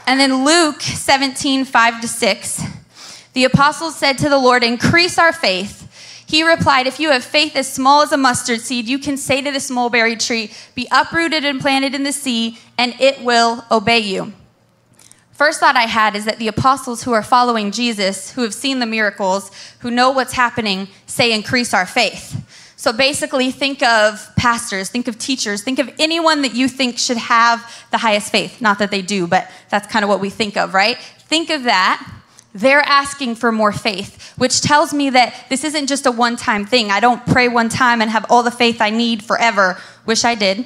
And 0.07 0.21
then 0.21 0.45
Luke 0.45 0.81
17, 0.81 1.65
5 1.65 1.99
to 1.99 2.07
6. 2.07 2.61
The 3.33 3.43
apostles 3.43 3.97
said 3.97 4.17
to 4.19 4.29
the 4.29 4.37
Lord, 4.37 4.63
Increase 4.63 5.17
our 5.17 5.33
faith. 5.33 5.88
He 6.29 6.43
replied, 6.43 6.85
If 6.85 6.99
you 6.99 7.09
have 7.09 7.23
faith 7.23 7.55
as 7.55 7.73
small 7.73 8.03
as 8.03 8.11
a 8.11 8.17
mustard 8.17 8.61
seed, 8.61 8.87
you 8.87 8.99
can 8.99 9.17
say 9.17 9.41
to 9.41 9.51
this 9.51 9.71
mulberry 9.71 10.15
tree, 10.15 10.51
Be 10.75 10.87
uprooted 10.91 11.43
and 11.43 11.59
planted 11.59 11.95
in 11.95 12.03
the 12.03 12.13
sea, 12.13 12.59
and 12.77 12.93
it 12.99 13.23
will 13.23 13.65
obey 13.71 13.97
you. 13.97 14.33
First 15.31 15.59
thought 15.59 15.75
I 15.75 15.87
had 15.87 16.15
is 16.15 16.25
that 16.25 16.37
the 16.37 16.47
apostles 16.47 17.01
who 17.01 17.13
are 17.13 17.23
following 17.23 17.71
Jesus, 17.71 18.31
who 18.33 18.43
have 18.43 18.53
seen 18.53 18.77
the 18.77 18.85
miracles, 18.85 19.49
who 19.79 19.89
know 19.89 20.11
what's 20.11 20.33
happening, 20.33 20.87
say, 21.07 21.33
Increase 21.33 21.73
our 21.73 21.87
faith. 21.87 22.45
So 22.75 22.93
basically, 22.93 23.49
think 23.49 23.81
of 23.81 24.31
pastors, 24.35 24.89
think 24.89 25.07
of 25.07 25.17
teachers, 25.17 25.63
think 25.63 25.79
of 25.79 25.89
anyone 25.97 26.43
that 26.43 26.53
you 26.53 26.67
think 26.67 26.99
should 26.99 27.17
have 27.17 27.59
the 27.89 27.97
highest 27.97 28.31
faith. 28.31 28.61
Not 28.61 28.77
that 28.77 28.91
they 28.91 29.01
do, 29.01 29.25
but 29.25 29.49
that's 29.69 29.87
kind 29.87 30.03
of 30.03 30.09
what 30.09 30.19
we 30.19 30.29
think 30.29 30.57
of, 30.57 30.75
right? 30.75 30.99
Think 31.17 31.49
of 31.49 31.63
that 31.63 32.18
they're 32.53 32.81
asking 32.81 33.35
for 33.35 33.51
more 33.51 33.71
faith, 33.71 34.33
which 34.37 34.61
tells 34.61 34.93
me 34.93 35.11
that 35.11 35.45
this 35.49 35.63
isn't 35.63 35.87
just 35.87 36.05
a 36.05 36.11
one 36.11 36.35
time 36.35 36.65
thing. 36.65 36.89
I 36.89 36.99
don't 36.99 37.23
pray 37.25 37.47
one 37.47 37.69
time 37.69 38.01
and 38.01 38.09
have 38.09 38.25
all 38.29 38.43
the 38.43 38.51
faith 38.51 38.81
I 38.81 38.89
need 38.89 39.23
forever. 39.23 39.77
Wish 40.05 40.25
I 40.25 40.33
did, 40.33 40.65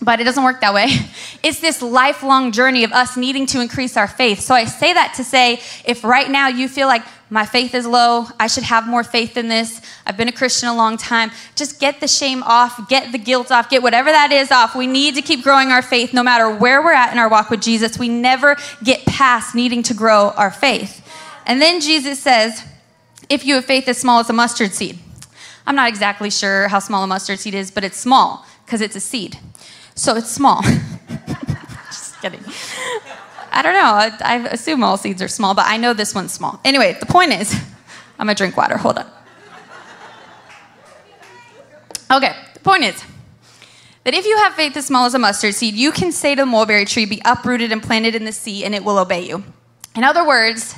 but 0.00 0.20
it 0.20 0.24
doesn't 0.24 0.44
work 0.44 0.60
that 0.60 0.74
way. 0.74 0.88
It's 1.42 1.60
this 1.60 1.82
lifelong 1.82 2.52
journey 2.52 2.84
of 2.84 2.92
us 2.92 3.18
needing 3.18 3.44
to 3.48 3.60
increase 3.60 3.98
our 3.98 4.08
faith. 4.08 4.40
So 4.40 4.54
I 4.54 4.64
say 4.64 4.94
that 4.94 5.12
to 5.16 5.24
say 5.24 5.60
if 5.84 6.02
right 6.02 6.30
now 6.30 6.48
you 6.48 6.70
feel 6.70 6.86
like 6.86 7.04
my 7.28 7.44
faith 7.44 7.74
is 7.74 7.86
low, 7.86 8.24
I 8.40 8.46
should 8.46 8.62
have 8.64 8.88
more 8.88 9.04
faith 9.04 9.36
in 9.36 9.48
this, 9.48 9.82
I've 10.06 10.16
been 10.16 10.28
a 10.28 10.32
Christian 10.32 10.70
a 10.70 10.74
long 10.74 10.96
time, 10.96 11.32
just 11.54 11.80
get 11.80 12.00
the 12.00 12.08
shame 12.08 12.42
off, 12.44 12.88
get 12.88 13.12
the 13.12 13.18
guilt 13.18 13.52
off, 13.52 13.68
get 13.68 13.82
whatever 13.82 14.10
that 14.10 14.32
is 14.32 14.50
off. 14.50 14.74
We 14.74 14.86
need 14.86 15.16
to 15.16 15.22
keep 15.22 15.42
growing 15.42 15.68
our 15.68 15.82
faith 15.82 16.14
no 16.14 16.22
matter 16.22 16.48
where 16.48 16.80
we're 16.82 16.94
at 16.94 17.12
in 17.12 17.18
our 17.18 17.28
walk 17.28 17.50
with 17.50 17.60
Jesus. 17.60 17.98
We 17.98 18.08
never 18.08 18.56
get 18.82 19.04
past 19.04 19.54
needing 19.54 19.82
to 19.82 19.92
grow 19.92 20.30
our 20.30 20.50
faith. 20.50 21.03
And 21.46 21.60
then 21.60 21.80
Jesus 21.80 22.20
says, 22.20 22.64
if 23.28 23.44
you 23.44 23.54
have 23.54 23.64
faith 23.64 23.88
as 23.88 23.98
small 23.98 24.20
as 24.20 24.30
a 24.30 24.32
mustard 24.32 24.72
seed. 24.72 24.98
I'm 25.66 25.74
not 25.74 25.88
exactly 25.88 26.30
sure 26.30 26.68
how 26.68 26.78
small 26.78 27.04
a 27.04 27.06
mustard 27.06 27.38
seed 27.38 27.54
is, 27.54 27.70
but 27.70 27.84
it's 27.84 27.96
small 27.96 28.44
because 28.64 28.80
it's 28.80 28.96
a 28.96 29.00
seed. 29.00 29.38
So 29.94 30.16
it's 30.16 30.30
small. 30.30 30.62
Just 31.86 32.20
kidding. 32.20 32.44
I 33.50 33.62
don't 33.62 33.74
know. 33.74 33.80
I, 33.80 34.12
I, 34.20 34.48
assume 34.48 34.82
all 34.82 34.96
seeds 34.96 35.22
are 35.22 35.28
small, 35.28 35.54
but 35.54 35.64
I 35.66 35.76
know 35.76 35.94
this 35.94 36.14
one's 36.14 36.32
small. 36.32 36.60
Anyway, 36.64 36.96
the 36.98 37.06
point 37.06 37.32
is, 37.32 37.54
I'm 38.18 38.26
gonna 38.26 38.34
drink 38.34 38.56
water. 38.56 38.76
Hold 38.76 38.98
on. 38.98 39.06
Okay, 42.10 42.34
the 42.52 42.60
point 42.60 42.84
is 42.84 43.02
that 44.02 44.12
if 44.12 44.26
you 44.26 44.36
have 44.38 44.54
faith 44.54 44.76
as 44.76 44.86
small 44.86 45.06
as 45.06 45.14
a 45.14 45.18
mustard 45.18 45.54
seed, 45.54 45.74
you 45.74 45.92
can 45.92 46.12
say 46.12 46.34
to 46.34 46.42
the 46.42 46.46
mulberry 46.46 46.84
tree, 46.84 47.06
Be 47.06 47.22
uprooted 47.24 47.72
and 47.72 47.82
planted 47.82 48.14
in 48.14 48.24
the 48.24 48.32
sea, 48.32 48.64
and 48.64 48.74
it 48.74 48.84
will 48.84 48.98
obey 48.98 49.26
you. 49.26 49.44
In 49.94 50.04
other 50.04 50.26
words, 50.26 50.74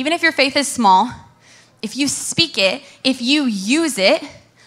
even 0.00 0.14
if 0.14 0.22
your 0.22 0.32
faith 0.32 0.56
is 0.56 0.66
small, 0.66 1.12
if 1.82 1.94
you 1.94 2.08
speak 2.08 2.56
it, 2.56 2.82
if 3.04 3.20
you 3.20 3.44
use 3.44 3.98
it, 3.98 4.22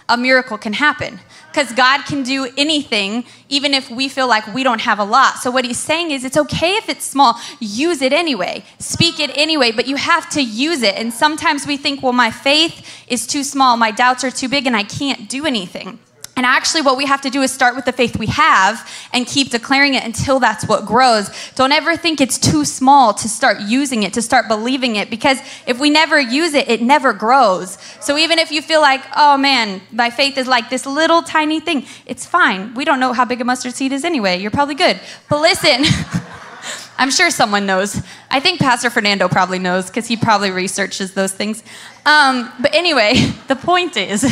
a 0.08 0.16
miracle 0.16 0.60
can 0.60 0.74
happen. 0.74 1.20
Because 1.52 1.72
God 1.74 2.06
can 2.06 2.22
do 2.22 2.52
anything, 2.56 3.26
even 3.50 3.74
if 3.74 3.90
we 3.90 4.10
feel 4.10 4.28
like 4.28 4.46
we 4.54 4.64
don't 4.64 4.82
have 4.82 5.00
a 5.00 5.04
lot. 5.04 5.38
So, 5.38 5.50
what 5.50 5.66
he's 5.66 5.80
saying 5.80 6.12
is 6.12 6.24
it's 6.24 6.38
okay 6.38 6.74
if 6.76 6.88
it's 6.88 7.04
small, 7.04 7.40
use 7.60 8.04
it 8.04 8.14
anyway, 8.14 8.64
speak 8.78 9.20
it 9.20 9.36
anyway, 9.36 9.72
but 9.72 9.88
you 9.88 9.96
have 9.96 10.30
to 10.32 10.42
use 10.44 10.84
it. 10.84 10.94
And 10.96 11.12
sometimes 11.12 11.66
we 11.66 11.78
think, 11.78 12.04
well, 12.04 12.14
my 12.14 12.30
faith 12.30 12.88
is 13.08 13.26
too 13.26 13.44
small, 13.44 13.76
my 13.76 13.90
doubts 13.90 14.24
are 14.24 14.32
too 14.32 14.50
big, 14.50 14.68
and 14.68 14.76
I 14.76 14.84
can't 14.84 15.28
do 15.28 15.48
anything. 15.48 15.98
And 16.36 16.48
actually, 16.48 16.82
what 16.82 16.98
we 16.98 17.06
have 17.06 17.22
to 17.22 17.30
do 17.30 17.44
is 17.44 17.52
start 17.52 17.76
with 17.76 17.86
the 17.86 17.92
faith 17.92 18.18
we 18.18 18.26
have 18.26 18.90
and 19.14 19.28
keep 19.28 19.52
declaring 19.52 19.94
it 19.94 20.04
until 20.04 20.40
that's 20.40 20.68
what 20.68 20.86
grows. 20.86 21.30
Don't 21.54 21.72
ever 21.72 21.96
think 21.96 22.20
it's 22.22 22.40
too 22.40 22.66
small 22.66 23.14
to 23.14 23.30
start 23.30 23.60
using 23.60 24.02
it, 24.02 24.14
to 24.14 24.22
start 24.22 24.48
believing 24.48 24.96
it, 24.96 25.12
because 25.12 25.38
if 25.68 25.80
we 25.80 25.92
never 25.92 26.20
use 26.20 26.56
it, 26.56 26.68
it 26.70 26.82
never 26.82 27.14
grows. 27.14 27.78
So 28.00 28.18
even 28.18 28.40
if 28.40 28.52
you 28.52 28.64
feel 28.64 28.82
like, 28.82 29.02
oh 29.16 29.38
man, 29.38 29.82
my 29.92 30.10
faith 30.10 30.40
is 30.40 30.48
like 30.48 30.72
this 30.72 30.88
little 30.88 31.22
tiny 31.22 31.60
thing, 31.60 31.86
it's 32.08 32.26
fine. 32.26 32.74
We 32.74 32.84
don't 32.84 33.00
know 33.00 33.14
how 33.14 33.26
big 33.26 33.40
a 33.40 33.46
mustard 33.46 33.76
seed 33.76 33.92
is 33.92 34.04
anyway. 34.04 34.40
You're 34.40 34.52
probably 34.52 34.76
good. 34.76 35.00
But 35.30 35.40
listen, 35.40 35.86
I'm 36.98 37.12
sure 37.12 37.30
someone 37.30 37.68
knows. 37.68 38.02
I 38.32 38.40
think 38.40 38.60
Pastor 38.60 38.90
Fernando 38.90 39.28
probably 39.28 39.60
knows 39.60 39.86
because 39.88 40.08
he 40.08 40.18
probably 40.18 40.50
researches 40.50 41.14
those 41.14 41.32
things. 41.32 41.64
Um, 42.08 42.52
but 42.60 42.74
anyway, 42.74 43.14
the 43.48 43.56
point 43.56 43.98
is, 43.98 44.24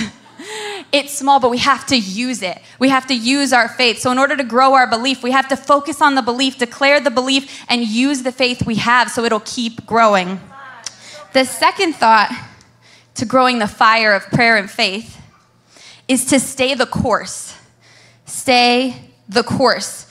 it's 0.91 1.17
small, 1.17 1.39
but 1.39 1.49
we 1.49 1.57
have 1.59 1.85
to 1.87 1.97
use 1.97 2.41
it. 2.41 2.61
We 2.79 2.89
have 2.89 3.07
to 3.07 3.13
use 3.13 3.53
our 3.53 3.67
faith. 3.67 3.99
So, 3.99 4.11
in 4.11 4.17
order 4.17 4.35
to 4.35 4.43
grow 4.43 4.73
our 4.73 4.87
belief, 4.87 5.23
we 5.23 5.31
have 5.31 5.47
to 5.49 5.57
focus 5.57 6.01
on 6.01 6.15
the 6.15 6.21
belief, 6.21 6.57
declare 6.57 6.99
the 6.99 7.11
belief, 7.11 7.63
and 7.69 7.81
use 7.81 8.23
the 8.23 8.31
faith 8.31 8.65
we 8.65 8.75
have 8.75 9.09
so 9.09 9.23
it'll 9.23 9.41
keep 9.41 9.85
growing. 9.85 10.39
The 11.33 11.45
second 11.45 11.95
thought 11.95 12.31
to 13.15 13.25
growing 13.25 13.59
the 13.59 13.67
fire 13.67 14.13
of 14.13 14.23
prayer 14.27 14.57
and 14.57 14.69
faith 14.69 15.21
is 16.07 16.25
to 16.25 16.39
stay 16.39 16.73
the 16.73 16.85
course. 16.85 17.55
Stay 18.25 19.11
the 19.29 19.43
course. 19.43 20.07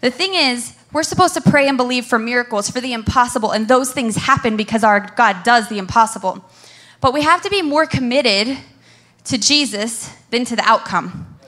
The 0.00 0.10
thing 0.10 0.34
is, 0.34 0.74
we're 0.92 1.02
supposed 1.02 1.34
to 1.34 1.40
pray 1.40 1.68
and 1.68 1.76
believe 1.76 2.04
for 2.06 2.18
miracles, 2.18 2.68
for 2.70 2.80
the 2.80 2.92
impossible, 2.92 3.50
and 3.50 3.68
those 3.68 3.92
things 3.92 4.16
happen 4.16 4.56
because 4.56 4.84
our 4.84 5.00
God 5.16 5.42
does 5.42 5.68
the 5.68 5.78
impossible. 5.78 6.44
But 7.00 7.12
we 7.12 7.22
have 7.22 7.42
to 7.42 7.50
be 7.50 7.62
more 7.62 7.86
committed 7.86 8.58
to 9.24 9.38
Jesus 9.38 10.10
than 10.30 10.44
to 10.44 10.56
the 10.56 10.62
outcome. 10.64 11.38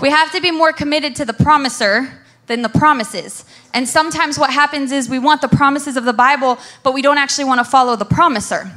We 0.00 0.10
have 0.10 0.32
to 0.32 0.40
be 0.40 0.50
more 0.50 0.72
committed 0.72 1.16
to 1.16 1.24
the 1.24 1.32
promiser 1.32 2.22
than 2.46 2.62
the 2.62 2.68
promises. 2.68 3.44
And 3.72 3.88
sometimes 3.88 4.38
what 4.38 4.50
happens 4.50 4.92
is 4.92 5.08
we 5.08 5.18
want 5.18 5.40
the 5.40 5.48
promises 5.48 5.96
of 5.96 6.04
the 6.04 6.12
Bible, 6.12 6.58
but 6.82 6.92
we 6.92 7.02
don't 7.02 7.18
actually 7.18 7.44
want 7.44 7.60
to 7.60 7.64
follow 7.64 7.96
the 7.96 8.04
promiser. 8.04 8.70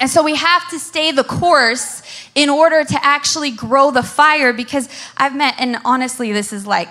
And 0.00 0.08
so 0.08 0.22
we 0.22 0.34
have 0.34 0.68
to 0.70 0.78
stay 0.78 1.12
the 1.12 1.24
course 1.24 2.02
in 2.34 2.48
order 2.48 2.84
to 2.84 3.04
actually 3.04 3.50
grow 3.50 3.90
the 3.90 4.02
fire 4.02 4.52
because 4.52 4.88
I've 5.16 5.36
met, 5.36 5.54
and 5.58 5.78
honestly, 5.84 6.32
this 6.32 6.52
is 6.52 6.66
like 6.66 6.88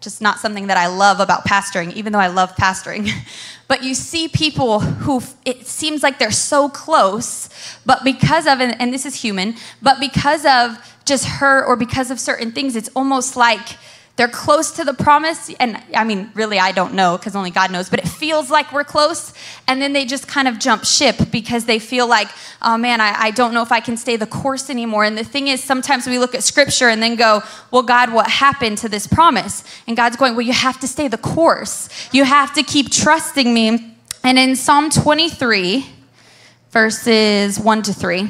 just 0.00 0.20
not 0.20 0.38
something 0.38 0.66
that 0.66 0.76
I 0.76 0.86
love 0.88 1.20
about 1.20 1.44
pastoring, 1.44 1.92
even 1.94 2.12
though 2.12 2.18
I 2.18 2.28
love 2.28 2.54
pastoring. 2.56 3.10
but 3.72 3.82
you 3.82 3.94
see 3.94 4.28
people 4.28 4.80
who 4.80 5.22
it 5.46 5.66
seems 5.66 6.02
like 6.02 6.18
they're 6.18 6.30
so 6.30 6.68
close, 6.68 7.48
but 7.86 8.04
because 8.04 8.46
of, 8.46 8.60
and 8.60 8.92
this 8.92 9.06
is 9.06 9.14
human, 9.14 9.54
but 9.80 9.98
because 9.98 10.44
of 10.44 10.76
just 11.06 11.24
her 11.24 11.64
or 11.64 11.74
because 11.74 12.10
of 12.10 12.20
certain 12.20 12.52
things, 12.52 12.76
it's 12.76 12.90
almost 12.94 13.34
like 13.34 13.66
they're 14.16 14.28
close 14.28 14.72
to 14.72 14.84
the 14.84 14.92
promise. 14.92 15.50
And 15.58 15.82
I 15.96 16.04
mean, 16.04 16.30
really, 16.34 16.58
I 16.58 16.72
don't 16.72 16.92
know 16.92 17.16
because 17.16 17.34
only 17.34 17.50
God 17.50 17.70
knows, 17.70 17.88
but 17.88 17.98
it 17.98 18.08
feels 18.08 18.50
like 18.50 18.70
we're 18.72 18.84
close. 18.84 19.32
And 19.66 19.80
then 19.80 19.94
they 19.94 20.04
just 20.04 20.28
kind 20.28 20.46
of 20.46 20.58
jump 20.58 20.84
ship 20.84 21.16
because 21.30 21.64
they 21.64 21.78
feel 21.78 22.06
like, 22.06 22.28
oh 22.60 22.76
man, 22.76 23.00
I, 23.00 23.14
I 23.18 23.30
don't 23.30 23.54
know 23.54 23.62
if 23.62 23.72
I 23.72 23.80
can 23.80 23.96
stay 23.96 24.16
the 24.16 24.26
course 24.26 24.68
anymore. 24.68 25.04
And 25.04 25.16
the 25.16 25.24
thing 25.24 25.48
is, 25.48 25.64
sometimes 25.64 26.06
we 26.06 26.18
look 26.18 26.34
at 26.34 26.42
scripture 26.42 26.88
and 26.88 27.02
then 27.02 27.16
go, 27.16 27.42
well, 27.70 27.82
God, 27.82 28.12
what 28.12 28.28
happened 28.28 28.78
to 28.78 28.88
this 28.88 29.06
promise? 29.06 29.64
And 29.86 29.96
God's 29.96 30.16
going, 30.16 30.36
well, 30.36 30.46
you 30.46 30.52
have 30.52 30.78
to 30.80 30.88
stay 30.88 31.08
the 31.08 31.18
course. 31.18 31.88
You 32.12 32.24
have 32.24 32.52
to 32.54 32.62
keep 32.62 32.90
trusting 32.90 33.52
me. 33.52 33.96
And 34.22 34.38
in 34.38 34.56
Psalm 34.56 34.90
23, 34.90 35.86
verses 36.70 37.58
1 37.58 37.82
to 37.82 37.94
3, 37.94 38.28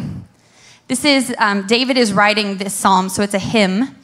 this 0.86 1.04
is, 1.04 1.34
um, 1.38 1.66
David 1.66 1.96
is 1.96 2.12
writing 2.12 2.58
this 2.58 2.72
psalm, 2.72 3.08
so 3.08 3.22
it's 3.22 3.34
a 3.34 3.38
hymn. 3.38 3.96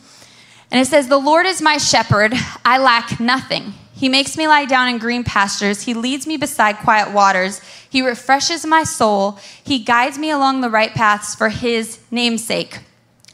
And 0.70 0.80
it 0.80 0.86
says, 0.86 1.08
The 1.08 1.18
Lord 1.18 1.46
is 1.46 1.62
my 1.62 1.78
shepherd, 1.78 2.32
I 2.64 2.78
lack 2.78 3.20
nothing. 3.20 3.74
He 3.94 4.08
makes 4.08 4.36
me 4.36 4.46
lie 4.46 4.64
down 4.64 4.88
in 4.88 4.98
green 4.98 5.24
pastures. 5.24 5.82
He 5.82 5.92
leads 5.92 6.24
me 6.26 6.36
beside 6.36 6.76
quiet 6.76 7.12
waters. 7.12 7.60
He 7.90 8.00
refreshes 8.00 8.64
my 8.64 8.84
soul. 8.84 9.38
He 9.64 9.80
guides 9.80 10.18
me 10.18 10.30
along 10.30 10.60
the 10.60 10.70
right 10.70 10.94
paths 10.94 11.34
for 11.34 11.48
his 11.48 11.98
namesake. 12.10 12.78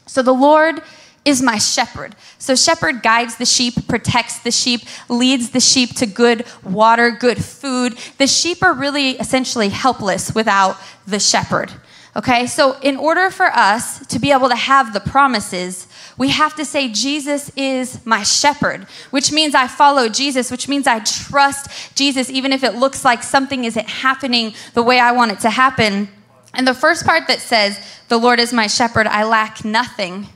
So 0.07 0.23
the 0.23 0.33
Lord 0.33 0.81
is 1.25 1.41
my 1.41 1.57
shepherd. 1.57 2.15
So, 2.37 2.55
shepherd 2.55 3.01
guides 3.01 3.37
the 3.37 3.45
sheep, 3.45 3.87
protects 3.87 4.39
the 4.39 4.51
sheep, 4.51 4.81
leads 5.09 5.49
the 5.49 5.59
sheep 5.59 5.95
to 5.95 6.05
good 6.05 6.45
water, 6.63 7.09
good 7.09 7.43
food. 7.43 7.97
The 8.19 8.27
sheep 8.27 8.61
are 8.61 8.73
really 8.73 9.11
essentially 9.11 9.69
helpless 9.69 10.35
without 10.35 10.77
the 11.07 11.19
shepherd. 11.19 11.71
Okay, 12.15 12.45
so 12.45 12.77
in 12.81 12.95
order 12.95 13.29
for 13.29 13.47
us 13.47 14.05
to 14.07 14.19
be 14.19 14.31
able 14.31 14.49
to 14.49 14.55
have 14.55 14.93
the 14.93 14.99
promises, 14.99 15.87
we 16.17 16.29
have 16.29 16.55
to 16.55 16.65
say, 16.65 16.87
Jesus 16.89 17.51
is 17.57 18.05
my 18.05 18.23
shepherd, 18.23 18.87
which 19.09 19.31
means 19.31 19.53
I 19.53 19.67
follow 19.67 20.07
Jesus, 20.07 20.49
which 20.49 20.67
means 20.67 20.87
I 20.87 20.99
trust 20.99 21.95
Jesus, 21.95 22.29
even 22.29 22.53
if 22.53 22.63
it 22.63 22.75
looks 22.75 23.03
like 23.03 23.21
something 23.21 23.65
isn't 23.65 23.89
happening 23.89 24.53
the 24.73 24.83
way 24.83 24.99
I 24.99 25.11
want 25.11 25.31
it 25.31 25.39
to 25.41 25.49
happen. 25.49 26.07
And 26.53 26.65
the 26.65 26.73
first 26.73 27.05
part 27.05 27.27
that 27.27 27.39
says, 27.39 27.79
The 28.07 28.17
Lord 28.17 28.39
is 28.39 28.53
my 28.53 28.67
shepherd, 28.67 29.07
I 29.07 29.25
lack 29.25 29.65
nothing. 29.65 30.27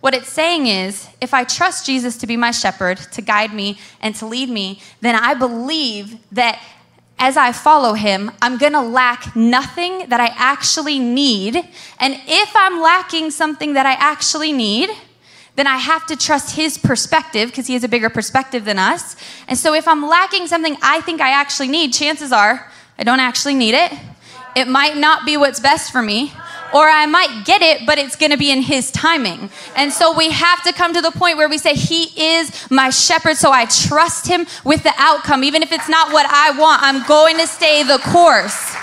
What 0.00 0.14
it's 0.14 0.28
saying 0.28 0.66
is, 0.68 1.06
if 1.20 1.34
I 1.34 1.44
trust 1.44 1.84
Jesus 1.84 2.16
to 2.18 2.26
be 2.26 2.36
my 2.36 2.50
shepherd, 2.50 2.96
to 3.12 3.20
guide 3.20 3.52
me 3.52 3.78
and 4.00 4.14
to 4.16 4.26
lead 4.26 4.48
me, 4.48 4.80
then 5.00 5.16
I 5.16 5.34
believe 5.34 6.18
that 6.32 6.60
as 7.18 7.36
I 7.36 7.52
follow 7.52 7.94
him, 7.94 8.30
I'm 8.40 8.58
gonna 8.58 8.82
lack 8.82 9.34
nothing 9.34 10.08
that 10.08 10.20
I 10.20 10.26
actually 10.36 10.98
need. 10.98 11.56
And 11.98 12.20
if 12.26 12.52
I'm 12.54 12.80
lacking 12.80 13.30
something 13.30 13.72
that 13.72 13.86
I 13.86 13.94
actually 13.94 14.52
need, 14.52 14.90
then 15.56 15.66
I 15.66 15.76
have 15.76 16.06
to 16.06 16.16
trust 16.16 16.54
his 16.54 16.78
perspective 16.78 17.50
because 17.50 17.66
he 17.66 17.74
has 17.74 17.84
a 17.84 17.88
bigger 17.88 18.10
perspective 18.10 18.64
than 18.64 18.78
us. 18.78 19.16
And 19.48 19.58
so 19.58 19.74
if 19.74 19.88
I'm 19.88 20.06
lacking 20.06 20.46
something 20.46 20.76
I 20.82 21.00
think 21.00 21.20
I 21.20 21.30
actually 21.30 21.68
need, 21.68 21.92
chances 21.92 22.30
are 22.32 22.70
I 22.98 23.04
don't 23.04 23.20
actually 23.20 23.54
need 23.54 23.74
it. 23.74 23.92
It 24.54 24.68
might 24.68 24.96
not 24.96 25.26
be 25.26 25.36
what's 25.36 25.60
best 25.60 25.92
for 25.92 26.00
me 26.00 26.32
or 26.74 26.88
I 26.88 27.06
might 27.06 27.44
get 27.44 27.62
it, 27.62 27.86
but 27.86 27.98
it's 27.98 28.16
to 28.16 28.36
be 28.36 28.50
in 28.50 28.60
His 28.62 28.90
timing. 28.90 29.50
And 29.76 29.92
so 29.92 30.16
we 30.16 30.30
have 30.30 30.62
to 30.64 30.72
come 30.72 30.92
to 30.94 31.00
the 31.00 31.10
point 31.10 31.36
where 31.36 31.48
we 31.48 31.58
say, 31.58 31.74
He 31.74 32.04
is 32.38 32.70
my 32.70 32.90
shepherd, 32.90 33.36
so 33.36 33.52
I 33.52 33.66
trust 33.66 34.26
Him 34.26 34.46
with 34.64 34.82
the 34.82 34.92
outcome. 34.96 35.44
Even 35.44 35.62
if 35.62 35.72
it's 35.72 35.88
not 35.88 36.12
what 36.12 36.26
I 36.28 36.58
want, 36.58 36.82
I'm 36.82 37.06
going 37.06 37.38
to 37.38 37.46
stay 37.46 37.82
the 37.82 37.98
course. 37.98 38.74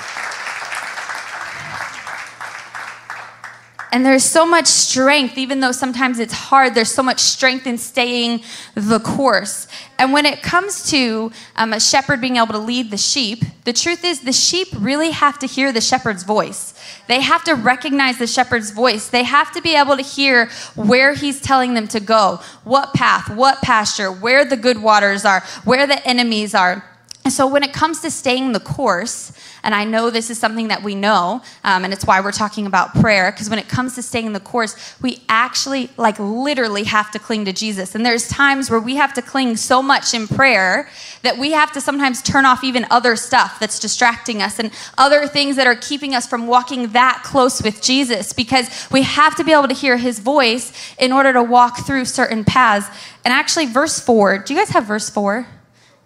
And 3.94 4.04
there's 4.04 4.24
so 4.24 4.44
much 4.44 4.66
strength, 4.66 5.38
even 5.38 5.60
though 5.60 5.72
sometimes 5.72 6.18
it's 6.18 6.34
hard, 6.34 6.74
there's 6.74 6.92
so 6.92 7.04
much 7.04 7.20
strength 7.20 7.68
in 7.68 7.78
staying 7.78 8.42
the 8.74 8.98
course. 8.98 9.68
And 10.00 10.12
when 10.12 10.26
it 10.26 10.42
comes 10.42 10.90
to 10.90 11.32
um, 11.56 11.74
a 11.74 11.80
shepherd 11.80 12.20
being 12.20 12.38
able 12.38 12.54
to 12.54 12.58
lead 12.58 12.90
the 12.90 12.98
sheep, 12.98 13.44
the 13.66 13.72
truth 13.72 14.04
is 14.04 14.22
the 14.22 14.34
sheep 14.34 14.70
really 14.80 15.12
have 15.12 15.38
to 15.40 15.46
hear 15.46 15.72
the 15.72 15.80
shepherd's 15.80 16.24
voice. 16.24 16.74
They 17.08 17.22
have 17.22 17.44
to 17.44 17.54
recognize 17.54 18.18
the 18.18 18.26
shepherd's 18.26 18.72
voice. 18.72 19.10
They 19.10 19.22
have 19.22 19.52
to 19.52 19.62
be 19.62 19.76
able 19.76 19.96
to 19.96 20.02
hear 20.02 20.50
where 20.74 21.14
he's 21.14 21.40
telling 21.40 21.76
them 21.76 21.88
to 21.90 22.00
go, 22.00 22.40
what 22.64 22.96
path, 22.96 23.30
what 23.30 23.62
pasture, 23.62 24.12
where 24.12 24.44
the 24.44 24.58
good 24.58 24.82
waters 24.82 25.24
are, 25.24 25.42
where 25.66 25.86
the 25.86 26.04
enemies 26.08 26.56
are. 26.56 26.84
And 27.25 27.32
so 27.32 27.48
when 27.48 27.63
it 27.63 27.72
comes 27.72 28.01
to 28.01 28.12
staying 28.12 28.51
the 28.51 28.60
course, 28.60 29.32
and 29.63 29.74
I 29.74 29.86
know 29.86 30.10
this 30.10 30.30
is 30.30 30.38
something 30.38 30.68
that 30.68 30.84
we 30.84 30.94
know, 30.94 31.42
um, 31.63 31.86
and 31.86 31.94
it's 31.94 32.06
why 32.06 32.20
we're 32.20 32.34
talking 32.34 32.65
about 32.65 32.94
prayer, 32.96 33.32
because 33.32 33.50
when 33.50 33.60
it 33.60 33.70
comes 33.70 33.96
to 33.96 34.01
staying 34.01 34.34
the 34.34 34.42
course, 34.42 34.75
we 35.01 35.22
actually, 35.30 35.89
like, 35.96 36.20
literally 36.20 36.84
have 36.84 37.12
to 37.12 37.20
cling 37.20 37.46
to 37.46 37.53
Jesus. 37.53 37.96
And 37.96 38.06
there's 38.06 38.27
times 38.27 38.70
where 38.70 38.80
we 38.82 38.98
have 38.98 39.13
to 39.13 39.22
cling 39.22 39.56
so 39.56 39.82
much 39.82 40.13
in 40.13 40.27
prayer 40.27 40.89
that 41.22 41.38
we 41.38 41.53
have 41.53 41.72
to 41.72 41.80
sometimes 41.80 42.22
turn 42.22 42.46
off 42.46 42.62
even 42.62 42.86
other 42.92 43.15
stuff 43.15 43.58
that's 43.58 43.80
distracting 43.80 44.42
us 44.42 44.60
and 44.60 44.70
other 44.98 45.25
things 45.25 45.56
that 45.56 45.65
are 45.65 45.77
keeping 45.77 46.13
us 46.13 46.27
from 46.27 46.46
walking 46.46 46.89
that 46.89 47.22
close 47.24 47.63
with 47.63 47.82
Jesus, 47.82 48.34
because 48.34 48.89
we 48.92 49.01
have 49.03 49.34
to 49.38 49.46
be 49.46 49.53
able 49.53 49.70
to 49.70 49.74
hear 49.74 49.96
his 49.96 50.20
voice 50.20 50.74
in 51.00 51.13
order 51.13 51.32
to 51.32 51.42
walk 51.42 51.86
through 51.86 52.03
certain 52.03 52.44
paths. 52.44 52.88
And 53.24 53.34
actually, 53.34 53.68
verse 53.68 53.98
4, 53.98 54.39
do 54.39 54.53
you 54.53 54.60
guys 54.60 54.72
have 54.72 54.84
verse 54.84 55.10
4? 55.10 55.48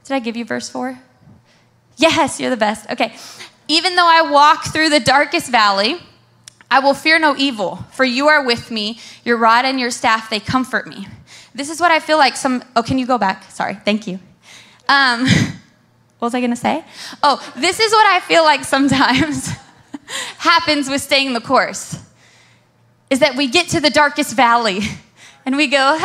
Did 0.03 0.13
I 0.13 0.19
give 0.19 0.38
you 0.38 0.45
verse 0.45 0.69
4? 0.69 1.00
Yes, 1.98 2.39
you're 2.39 2.50
the 2.50 2.58
best. 2.58 2.89
Okay. 2.89 3.16
Even 3.68 3.96
though 3.96 4.08
I 4.08 4.32
walk 4.32 4.72
through 4.72 4.89
the 4.89 5.00
darkest 5.00 5.51
valley, 5.51 5.98
I 6.72 6.80
will 6.80 6.94
fear 6.94 7.20
no 7.20 7.36
evil, 7.36 7.77
for 7.92 8.05
you 8.05 8.27
are 8.27 8.44
with 8.46 8.72
me. 8.72 9.00
Your 9.25 9.38
rod 9.38 9.66
and 9.66 9.79
your 9.79 9.92
staff, 9.92 10.29
they 10.29 10.40
comfort 10.40 10.88
me. 10.88 11.07
This 11.55 11.70
is 11.70 11.81
what 11.81 11.92
I 11.92 12.00
feel 12.00 12.18
like 12.18 12.38
some. 12.38 12.64
Oh, 12.75 12.83
can 12.83 12.98
you 12.98 13.05
go 13.05 13.18
back? 13.18 13.50
Sorry. 13.51 13.74
Thank 13.74 14.07
you. 14.07 14.20
Um, 14.88 15.25
what 16.20 16.27
was 16.27 16.36
I 16.36 16.40
going 16.40 16.51
to 16.51 16.55
say? 16.55 16.86
Oh, 17.24 17.42
this 17.57 17.79
is 17.79 17.92
what 17.92 18.05
I 18.07 18.20
feel 18.20 18.44
like 18.44 18.64
sometimes 18.64 19.50
happens 20.38 20.90
with 20.90 21.01
staying 21.01 21.33
the 21.33 21.42
course 21.42 22.00
is 23.10 23.20
that 23.20 23.36
we 23.36 23.48
get 23.48 23.70
to 23.70 23.79
the 23.79 23.90
darkest 23.90 24.36
valley 24.36 24.81
and 25.46 25.55
we 25.55 25.68
go, 25.68 25.98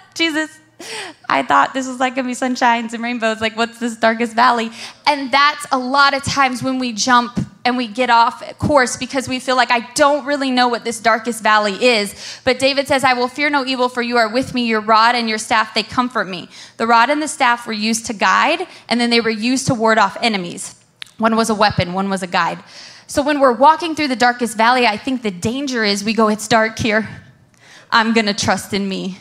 Jesus, 0.14 0.59
I 1.28 1.42
thought 1.42 1.74
this 1.74 1.86
was 1.86 2.00
like 2.00 2.14
gonna 2.14 2.28
be 2.28 2.34
sunshines 2.34 2.92
and 2.92 3.02
rainbows. 3.02 3.40
Like, 3.40 3.56
what's 3.56 3.78
this 3.78 3.96
darkest 3.96 4.34
valley? 4.34 4.70
And 5.06 5.30
that's 5.30 5.66
a 5.72 5.78
lot 5.78 6.14
of 6.14 6.22
times 6.22 6.62
when 6.62 6.78
we 6.78 6.92
jump 6.92 7.38
and 7.64 7.76
we 7.76 7.86
get 7.86 8.10
off 8.10 8.42
course 8.58 8.96
because 8.96 9.28
we 9.28 9.38
feel 9.38 9.56
like 9.56 9.70
I 9.70 9.80
don't 9.94 10.24
really 10.24 10.50
know 10.50 10.68
what 10.68 10.84
this 10.84 11.00
darkest 11.00 11.42
valley 11.42 11.74
is. 11.84 12.40
But 12.44 12.58
David 12.58 12.88
says, 12.88 13.04
I 13.04 13.12
will 13.12 13.28
fear 13.28 13.50
no 13.50 13.64
evil, 13.66 13.88
for 13.88 14.02
you 14.02 14.16
are 14.16 14.28
with 14.28 14.54
me. 14.54 14.66
Your 14.66 14.80
rod 14.80 15.14
and 15.14 15.28
your 15.28 15.38
staff, 15.38 15.74
they 15.74 15.82
comfort 15.82 16.26
me. 16.26 16.48
The 16.78 16.86
rod 16.86 17.10
and 17.10 17.20
the 17.22 17.28
staff 17.28 17.66
were 17.66 17.72
used 17.72 18.06
to 18.06 18.14
guide, 18.14 18.66
and 18.88 19.00
then 19.00 19.10
they 19.10 19.20
were 19.20 19.30
used 19.30 19.66
to 19.66 19.74
ward 19.74 19.98
off 19.98 20.16
enemies. 20.22 20.74
One 21.18 21.36
was 21.36 21.50
a 21.50 21.54
weapon, 21.54 21.92
one 21.92 22.08
was 22.08 22.22
a 22.22 22.26
guide. 22.26 22.58
So 23.06 23.22
when 23.22 23.40
we're 23.40 23.52
walking 23.52 23.94
through 23.94 24.08
the 24.08 24.16
darkest 24.16 24.56
valley, 24.56 24.86
I 24.86 24.96
think 24.96 25.22
the 25.22 25.30
danger 25.30 25.84
is 25.84 26.02
we 26.02 26.14
go, 26.14 26.28
It's 26.28 26.48
dark 26.48 26.78
here. 26.78 27.08
I'm 27.92 28.14
gonna 28.14 28.32
trust 28.32 28.72
in 28.72 28.88
me 28.88 29.18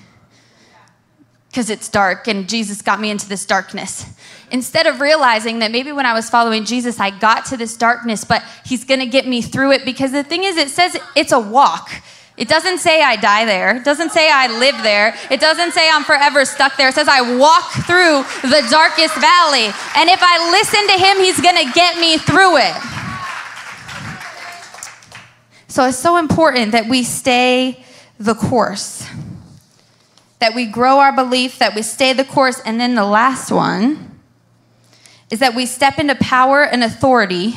because 1.50 1.70
it's 1.70 1.90
dark 1.90 2.28
and 2.28 2.48
Jesus 2.48 2.82
got 2.82 3.00
me 3.00 3.10
into 3.10 3.28
this 3.28 3.46
darkness. 3.46 4.06
Instead 4.52 4.86
of 4.86 5.02
realizing 5.02 5.60
that 5.60 5.72
maybe 5.72 5.92
when 5.92 6.06
I 6.06 6.14
was 6.14 6.30
following 6.30 6.64
Jesus, 6.64 7.00
I 7.00 7.10
got 7.10 7.46
to 7.46 7.58
this 7.58 7.76
darkness, 7.76 8.24
but 8.24 8.44
He's 8.66 8.84
gonna 8.84 9.08
get 9.08 9.28
me 9.28 9.42
through 9.42 9.72
it 9.72 9.86
because 9.86 10.12
the 10.12 10.24
thing 10.24 10.44
is, 10.44 10.58
it 10.58 10.70
says 10.70 10.98
it's 11.16 11.32
a 11.32 11.40
walk. 11.40 11.92
It 12.38 12.48
doesn't 12.48 12.78
say 12.78 13.02
I 13.02 13.16
die 13.16 13.46
there. 13.46 13.76
It 13.76 13.84
doesn't 13.84 14.12
say 14.12 14.32
I 14.32 14.48
live 14.60 14.82
there. 14.82 15.14
It 15.30 15.42
doesn't 15.42 15.74
say 15.74 15.90
I'm 15.92 16.04
forever 16.04 16.46
stuck 16.46 16.78
there. 16.78 16.88
It 16.88 16.96
says 16.96 17.10
I 17.10 17.38
walk 17.38 17.70
through 17.86 18.24
the 18.50 18.66
darkest 18.70 19.16
valley. 19.16 19.66
And 19.98 20.10
if 20.10 20.20
I 20.22 20.52
listen 20.52 20.88
to 20.88 21.04
Him, 21.04 21.18
He's 21.18 21.42
gonna 21.42 21.72
get 21.74 22.00
me 22.00 22.18
through 22.18 22.58
it. 22.58 23.00
So 25.68 25.86
it's 25.86 25.98
so 25.98 26.18
important 26.18 26.72
that 26.74 26.88
we 26.88 27.04
stay 27.04 27.84
the 28.20 28.36
course 28.36 29.09
that 30.40 30.56
we 30.56 30.66
grow 30.66 31.00
our 31.00 31.14
belief, 31.14 31.60
that 31.60 31.76
we 31.76 31.82
stay 31.82 32.14
the 32.14 32.24
course. 32.24 32.62
And 32.62 32.80
then 32.80 32.96
the 32.96 33.06
last 33.06 33.52
one 33.52 34.20
is 35.30 35.40
that 35.40 35.56
we 35.56 35.66
step 35.66 36.00
into 36.00 36.16
power 36.16 36.64
and 36.64 36.84
authority 36.84 37.56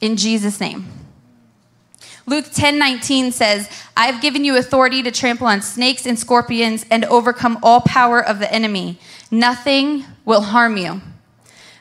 in 0.00 0.16
Jesus' 0.16 0.60
name. 0.60 0.88
Luke 2.26 2.46
10 2.52 2.78
19 2.78 3.32
says, 3.32 3.68
I 3.96 4.06
have 4.06 4.22
given 4.22 4.44
you 4.44 4.56
authority 4.56 5.02
to 5.02 5.10
trample 5.10 5.46
on 5.46 5.60
snakes 5.60 6.06
and 6.06 6.18
scorpions 6.18 6.86
and 6.90 7.04
overcome 7.04 7.58
all 7.62 7.82
power 7.82 8.24
of 8.24 8.38
the 8.38 8.50
enemy. 8.52 8.98
Nothing 9.30 10.04
will 10.24 10.40
harm 10.40 10.76
you. 10.76 11.02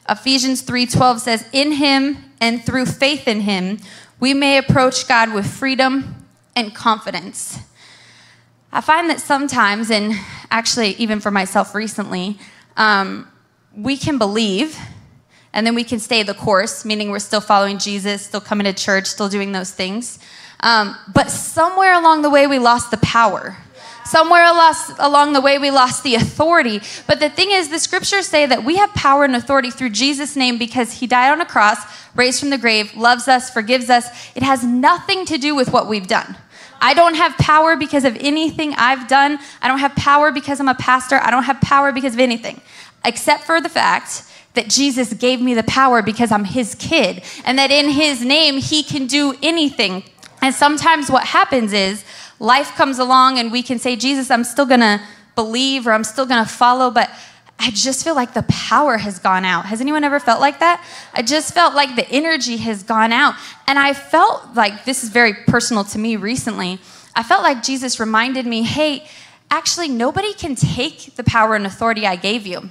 Ephesians 0.10 0.62
3:12 0.62 1.22
says, 1.22 1.46
"In 1.54 1.74
him 1.74 2.32
and 2.42 2.66
through 2.66 2.88
faith 2.88 3.28
in 3.28 3.42
him, 3.42 3.80
we 4.20 4.34
may 4.34 4.58
approach 4.58 5.08
God 5.08 5.32
with 5.32 5.48
freedom 5.48 6.26
and 6.56 6.74
confidence." 6.74 7.60
I 8.76 8.82
find 8.82 9.08
that 9.12 9.20
sometimes, 9.20 9.92
and 9.92 10.16
actually 10.50 10.96
even 10.96 11.20
for 11.20 11.30
myself 11.30 11.76
recently, 11.76 12.40
um, 12.76 13.28
we 13.78 13.98
can 13.98 14.18
believe 14.18 14.76
and 15.54 15.68
then 15.68 15.76
we 15.76 15.84
can 15.84 16.00
stay 16.00 16.24
the 16.24 16.34
course, 16.34 16.84
meaning 16.84 17.12
we're 17.12 17.20
still 17.20 17.40
following 17.40 17.78
Jesus, 17.78 18.24
still 18.24 18.42
coming 18.42 18.66
to 18.66 18.74
church, 18.74 19.06
still 19.06 19.30
doing 19.30 19.52
those 19.52 19.70
things. 19.70 20.18
Um, 20.62 20.98
but 21.14 21.30
somewhere 21.30 21.94
along 21.94 22.24
the 22.24 22.32
way, 22.32 22.48
we 22.48 22.58
lost 22.58 22.90
the 22.90 22.98
power. 22.98 23.56
Somewhere 24.06 24.44
along 24.44 25.34
the 25.34 25.42
way, 25.42 25.60
we 25.60 25.70
lost 25.70 26.04
the 26.04 26.16
authority. 26.16 26.82
But 27.06 27.20
the 27.20 27.30
thing 27.30 27.52
is, 27.52 27.70
the 27.70 27.78
scriptures 27.78 28.26
say 28.26 28.48
that 28.48 28.64
we 28.64 28.78
have 28.78 28.92
power 28.96 29.24
and 29.24 29.36
authority 29.36 29.70
through 29.70 29.92
Jesus' 29.92 30.36
name 30.36 30.58
because 30.58 30.94
he 30.94 31.06
died 31.06 31.32
on 31.32 31.42
a 31.42 31.46
cross, 31.46 31.78
raised 32.16 32.40
from 32.40 32.50
the 32.50 32.58
grave, 32.58 32.98
loves 32.98 33.28
us, 33.28 33.52
forgives 33.52 33.92
us. 33.92 34.08
It 34.36 34.42
has 34.42 34.64
nothing 34.64 35.28
to 35.28 35.38
do 35.38 35.54
with 35.54 35.72
what 35.72 35.88
we've 35.88 36.08
done. 36.08 36.36
I 36.84 36.94
don't 36.94 37.16
have 37.16 37.38
power 37.38 37.78
because 37.78 38.04
of 38.04 38.18
anything 38.18 38.74
I've 38.74 39.08
done. 39.08 39.40
I 39.62 39.70
don't 39.70 39.80
have 39.80 39.96
power 39.96 40.34
because 40.34 40.60
I'm 40.60 40.68
a 40.68 40.76
pastor. 40.76 41.18
I 41.24 41.32
don't 41.32 41.44
have 41.44 41.62
power 41.62 41.94
because 41.94 42.14
of 42.14 42.20
anything, 42.20 42.60
except 43.06 43.46
for 43.46 43.62
the 43.62 43.70
fact 43.70 44.24
that 44.54 44.68
Jesus 44.68 45.14
gave 45.14 45.40
me 45.40 45.54
the 45.54 45.64
power 45.64 46.02
because 46.02 46.30
I'm 46.30 46.44
his 46.44 46.76
kid 46.76 47.24
and 47.46 47.58
that 47.58 47.72
in 47.72 47.90
his 47.90 48.24
name 48.24 48.58
he 48.58 48.84
can 48.84 49.08
do 49.08 49.34
anything. 49.42 50.04
And 50.42 50.54
sometimes 50.54 51.10
what 51.10 51.24
happens 51.24 51.72
is 51.72 52.04
life 52.38 52.76
comes 52.76 53.00
along 53.00 53.40
and 53.40 53.50
we 53.50 53.64
can 53.64 53.80
say, 53.80 53.96
Jesus, 53.96 54.30
I'm 54.30 54.44
still 54.44 54.66
gonna 54.66 55.02
believe 55.36 55.88
or 55.88 55.94
I'm 55.94 56.04
still 56.04 56.26
gonna 56.26 56.46
follow, 56.46 56.92
but 56.92 57.10
I 57.66 57.70
just 57.72 58.04
feel 58.04 58.14
like 58.14 58.34
the 58.34 58.44
power 58.44 58.98
has 58.98 59.20
gone 59.20 59.46
out. 59.46 59.68
Has 59.68 59.80
anyone 59.80 60.04
ever 60.04 60.20
felt 60.20 60.42
like 60.42 60.60
that? 60.60 60.86
I 61.14 61.22
just 61.22 61.54
felt 61.54 61.74
like 61.74 61.96
the 61.96 62.06
energy 62.10 62.58
has 62.58 62.84
gone 62.84 63.14
out. 63.14 63.36
And 63.68 63.80
I 63.80 63.94
felt 63.94 64.54
like 64.54 64.84
this 64.84 65.02
is 65.02 65.10
very 65.10 65.34
personal 65.34 65.86
to 65.86 65.98
me 65.98 66.18
recently. 66.18 66.82
I 67.16 67.24
felt 67.24 67.42
like 67.42 67.64
Jesus 67.64 68.02
reminded 68.02 68.46
me 68.46 68.64
hey, 68.64 69.08
actually, 69.50 69.88
nobody 69.88 70.34
can 70.34 70.56
take 70.56 71.16
the 71.16 71.24
power 71.24 71.56
and 71.56 71.66
authority 71.66 72.06
I 72.06 72.18
gave 72.18 72.46
you. 72.46 72.70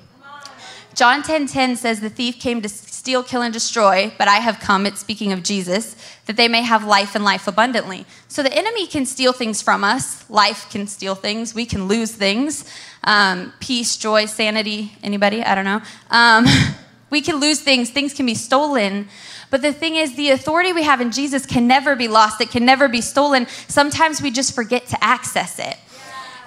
John 0.94 1.22
10:10 1.22 1.24
10, 1.24 1.46
10 1.46 1.76
says 1.76 2.00
the 2.00 2.11
thief 2.11 2.38
came 2.38 2.61
to 2.61 2.68
steal, 2.68 3.22
kill 3.22 3.40
and 3.40 3.52
destroy, 3.52 4.12
but 4.18 4.28
I 4.28 4.37
have 4.37 4.61
come, 4.61 4.85
it's 4.85 5.00
speaking 5.00 5.33
of 5.33 5.42
Jesus, 5.42 5.96
that 6.26 6.37
they 6.37 6.48
may 6.48 6.61
have 6.61 6.85
life 6.85 7.14
and 7.14 7.24
life 7.24 7.48
abundantly. 7.48 8.05
So 8.28 8.42
the 8.42 8.52
enemy 8.52 8.87
can 8.87 9.07
steal 9.07 9.33
things 9.33 9.62
from 9.62 9.85
us. 9.85 10.28
Life 10.28 10.68
can 10.70 10.87
steal 10.87 11.14
things. 11.14 11.55
We 11.55 11.64
can 11.64 11.88
lose 11.88 12.12
things. 12.12 12.64
Um, 13.04 13.52
peace, 13.60 13.96
joy, 13.96 14.26
sanity. 14.26 14.92
Anybody? 15.02 15.42
I 15.42 15.54
don't 15.54 15.64
know. 15.64 15.82
Um, 16.10 16.46
we 17.10 17.20
can 17.20 17.36
lose 17.36 17.60
things. 17.60 17.90
Things 17.90 18.14
can 18.14 18.26
be 18.26 18.34
stolen. 18.34 19.08
But 19.50 19.60
the 19.60 19.72
thing 19.72 19.96
is, 19.96 20.14
the 20.14 20.30
authority 20.30 20.72
we 20.72 20.82
have 20.84 21.00
in 21.00 21.10
Jesus 21.10 21.44
can 21.44 21.66
never 21.66 21.94
be 21.94 22.08
lost. 22.08 22.40
It 22.40 22.50
can 22.50 22.64
never 22.64 22.88
be 22.88 23.00
stolen. 23.00 23.46
Sometimes 23.68 24.22
we 24.22 24.30
just 24.30 24.54
forget 24.54 24.86
to 24.86 25.04
access 25.04 25.58
it. 25.58 25.76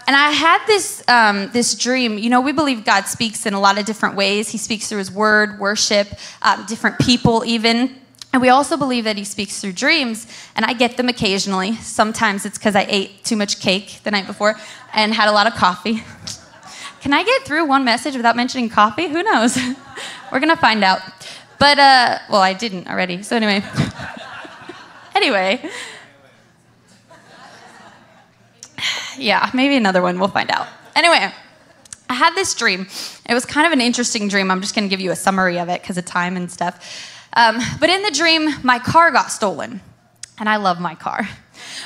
And 0.08 0.16
I 0.16 0.32
had 0.32 0.66
this, 0.66 1.04
um, 1.08 1.50
this 1.52 1.76
dream. 1.76 2.18
You 2.18 2.30
know, 2.30 2.42
we 2.42 2.52
believe 2.52 2.86
God 2.86 3.06
speaks 3.06 3.46
in 3.46 3.54
a 3.54 3.60
lot 3.60 3.80
of 3.80 3.86
different 3.86 4.16
ways. 4.16 4.50
He 4.50 4.58
speaks 4.58 4.88
through 4.88 5.00
His 5.00 5.12
Word, 5.12 5.60
worship, 5.60 6.08
um, 6.42 6.66
different 6.68 7.00
people, 7.00 7.44
even. 7.46 7.96
And 8.32 8.42
we 8.42 8.50
also 8.50 8.78
believe 8.78 9.04
that 9.06 9.18
He 9.18 9.24
speaks 9.24 9.60
through 9.60 9.74
dreams. 9.74 10.28
And 10.56 10.66
I 10.66 10.74
get 10.74 10.98
them 10.98 11.10
occasionally. 11.10 11.76
Sometimes 11.76 12.46
it's 12.46 12.58
because 12.58 12.76
I 12.76 12.86
ate 12.88 13.24
too 13.24 13.36
much 13.36 13.60
cake 13.60 14.00
the 14.04 14.12
night 14.12 14.28
before 14.28 14.60
and 14.94 15.14
had 15.14 15.28
a 15.28 15.32
lot 15.32 15.48
of 15.48 15.54
coffee. 15.54 16.04
Can 17.02 17.14
I 17.14 17.24
get 17.24 17.44
through 17.44 17.66
one 17.66 17.84
message 17.86 18.16
without 18.16 18.36
mentioning 18.36 18.70
coffee? 18.70 19.08
Who 19.08 19.24
knows? 19.24 19.58
We're 20.32 20.40
going 20.40 20.50
to 20.50 20.58
find 20.58 20.84
out. 20.84 21.00
But, 21.60 21.80
uh, 21.80 22.20
well, 22.30 22.42
I 22.42 22.54
didn't 22.54 22.88
already. 22.88 23.24
So, 23.24 23.36
anyway. 23.36 23.64
anyway. 25.16 25.70
yeah, 29.18 29.50
maybe 29.54 29.76
another 29.76 30.02
one. 30.02 30.20
We'll 30.20 30.30
find 30.30 30.50
out. 30.52 30.68
Anyway, 30.96 31.32
I 32.10 32.14
had 32.14 32.36
this 32.36 32.54
dream. 32.54 32.88
It 33.28 33.34
was 33.34 33.46
kind 33.46 33.68
of 33.68 33.74
an 33.74 33.82
interesting 33.82 34.28
dream. 34.28 34.52
I'm 34.52 34.62
just 34.62 34.76
going 34.76 34.88
to 34.88 34.90
give 34.90 35.00
you 35.00 35.12
a 35.12 35.16
summary 35.16 35.60
of 35.60 35.70
it 35.70 35.82
because 35.82 35.98
of 35.98 36.06
time 36.06 36.38
and 36.38 36.52
stuff. 36.52 37.14
Um, 37.34 37.60
but 37.80 37.90
in 37.90 38.02
the 38.04 38.12
dream, 38.12 38.50
my 38.64 38.80
car 38.80 39.12
got 39.12 39.32
stolen. 39.32 39.82
And 40.38 40.50
I 40.50 40.58
love 40.58 40.80
my 40.80 40.96
car. 40.96 41.28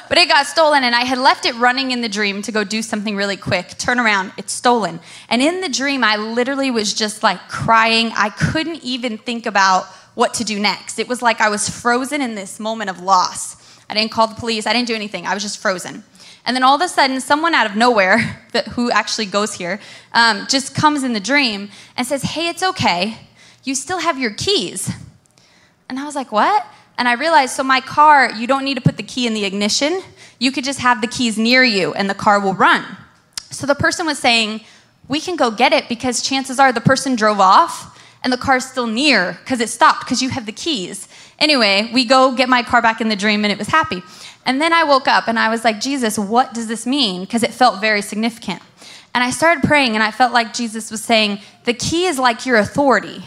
But 0.08 0.18
it 0.18 0.28
got 0.28 0.46
stolen, 0.46 0.84
and 0.84 0.96
I 0.96 1.02
had 1.02 1.18
left 1.18 1.46
it 1.46 1.56
running 1.56 1.92
in 1.92 2.02
the 2.02 2.10
dream 2.10 2.42
to 2.44 2.52
go 2.52 2.64
do 2.64 2.82
something 2.82 3.16
really 3.16 3.38
quick. 3.38 3.78
Turn 3.78 4.00
around, 4.00 4.34
it's 4.38 4.54
stolen. 4.54 5.00
And 5.30 5.42
in 5.42 5.62
the 5.62 5.70
dream, 5.70 6.04
I 6.04 6.18
literally 6.18 6.72
was 6.72 6.94
just 6.94 7.24
like 7.24 7.40
crying. 7.48 8.12
I 8.16 8.30
couldn't 8.30 8.84
even 8.84 9.18
think 9.18 9.46
about 9.46 9.86
what 10.16 10.34
to 10.36 10.44
do 10.44 10.60
next. 10.60 11.00
It 11.00 11.08
was 11.08 11.22
like 11.22 11.42
I 11.42 11.50
was 11.50 11.70
frozen 11.70 12.22
in 12.22 12.36
this 12.36 12.60
moment 12.60 12.90
of 12.90 13.02
loss. 13.02 13.56
I 13.90 13.94
didn't 13.94 14.12
call 14.12 14.28
the 14.28 14.36
police, 14.36 14.68
I 14.68 14.74
didn't 14.74 14.88
do 14.88 14.96
anything. 14.96 15.26
I 15.26 15.34
was 15.34 15.44
just 15.44 15.60
frozen. 15.60 16.04
And 16.46 16.56
then 16.56 16.64
all 16.64 16.76
of 16.76 16.82
a 16.82 16.88
sudden, 16.88 17.22
someone 17.22 17.54
out 17.54 17.70
of 17.70 17.76
nowhere, 17.76 18.44
that, 18.54 18.68
who 18.70 18.92
actually 18.92 19.26
goes 19.26 19.54
here, 19.54 19.80
um, 20.14 20.46
just 20.50 20.76
comes 20.76 21.04
in 21.04 21.14
the 21.14 21.20
dream 21.20 21.70
and 21.96 22.08
says, 22.08 22.24
Hey, 22.24 22.50
it's 22.50 22.64
okay. 22.64 23.18
You 23.64 23.76
still 23.76 24.00
have 24.00 24.18
your 24.18 24.32
keys. 24.32 24.92
And 25.88 26.00
I 26.00 26.06
was 26.06 26.16
like, 26.16 26.32
What? 26.32 26.66
And 27.00 27.08
I 27.08 27.14
realized, 27.14 27.56
so 27.56 27.64
my 27.64 27.80
car, 27.80 28.30
you 28.34 28.46
don't 28.46 28.66
need 28.66 28.76
to 28.76 28.82
put 28.82 28.98
the 28.98 29.04
key 29.04 29.26
in 29.26 29.34
the 29.34 29.46
ignition. 29.46 30.02
You 30.38 30.52
could 30.52 30.66
just 30.66 30.80
have 30.80 31.00
the 31.00 31.08
keys 31.08 31.38
near 31.38 31.64
you 31.64 31.94
and 31.94 32.10
the 32.10 32.14
car 32.14 32.42
will 32.42 32.54
run. 32.54 32.86
So 33.50 33.66
the 33.66 33.74
person 33.74 34.06
was 34.06 34.20
saying, 34.20 34.62
We 35.08 35.22
can 35.22 35.38
go 35.38 35.50
get 35.50 35.72
it 35.72 35.88
because 35.88 36.22
chances 36.22 36.60
are 36.60 36.74
the 36.74 36.82
person 36.82 37.16
drove 37.16 37.40
off 37.40 37.98
and 38.22 38.34
the 38.34 38.38
car's 38.38 38.66
still 38.66 38.86
near 38.86 39.40
because 39.44 39.62
it 39.62 39.70
stopped 39.70 40.02
because 40.02 40.22
you 40.22 40.30
have 40.30 40.46
the 40.46 40.52
keys. 40.52 41.08
Anyway, 41.40 41.90
we 41.94 42.04
go 42.04 42.36
get 42.36 42.50
my 42.50 42.62
car 42.62 42.82
back 42.82 43.00
in 43.00 43.08
the 43.08 43.16
dream 43.16 43.46
and 43.46 43.52
it 43.52 43.58
was 43.58 43.70
happy. 43.70 44.04
And 44.46 44.62
then 44.62 44.74
I 44.74 44.84
woke 44.84 45.08
up 45.08 45.30
and 45.30 45.40
I 45.40 45.48
was 45.48 45.64
like, 45.64 45.80
Jesus, 45.80 46.20
what 46.20 46.54
does 46.54 46.68
this 46.68 46.86
mean? 46.86 47.22
Because 47.22 47.44
it 47.44 47.54
felt 47.54 47.80
very 47.80 48.02
significant. 48.02 48.62
And 49.16 49.24
I 49.24 49.32
started 49.32 49.64
praying 49.64 49.96
and 49.96 50.04
I 50.04 50.12
felt 50.12 50.34
like 50.34 50.54
Jesus 50.54 50.92
was 50.92 51.02
saying, 51.02 51.40
the 51.64 51.74
key 51.74 52.06
is 52.06 52.20
like 52.20 52.46
your 52.46 52.58
authority. 52.58 53.24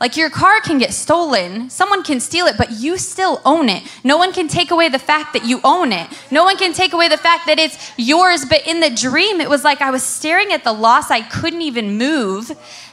Like 0.00 0.16
your 0.16 0.30
car 0.30 0.60
can 0.62 0.78
get 0.78 0.94
stolen, 0.94 1.68
someone 1.68 2.02
can 2.02 2.20
steal 2.20 2.46
it, 2.46 2.56
but 2.56 2.72
you 2.72 2.96
still 2.96 3.42
own 3.44 3.68
it. 3.68 3.82
No 4.02 4.16
one 4.16 4.32
can 4.32 4.48
take 4.48 4.70
away 4.70 4.88
the 4.88 4.98
fact 4.98 5.34
that 5.34 5.44
you 5.44 5.60
own 5.62 5.92
it. 5.92 6.08
No 6.30 6.42
one 6.42 6.56
can 6.56 6.72
take 6.72 6.94
away 6.94 7.08
the 7.08 7.18
fact 7.18 7.46
that 7.46 7.58
it's 7.58 7.92
yours. 7.98 8.46
But 8.46 8.66
in 8.66 8.80
the 8.80 8.88
dream, 8.88 9.42
it 9.42 9.50
was 9.50 9.62
like 9.62 9.82
I 9.82 9.90
was 9.90 10.02
staring 10.02 10.52
at 10.52 10.64
the 10.64 10.72
loss, 10.72 11.10
I 11.10 11.20
couldn't 11.20 11.60
even 11.60 11.98
move. 11.98 12.50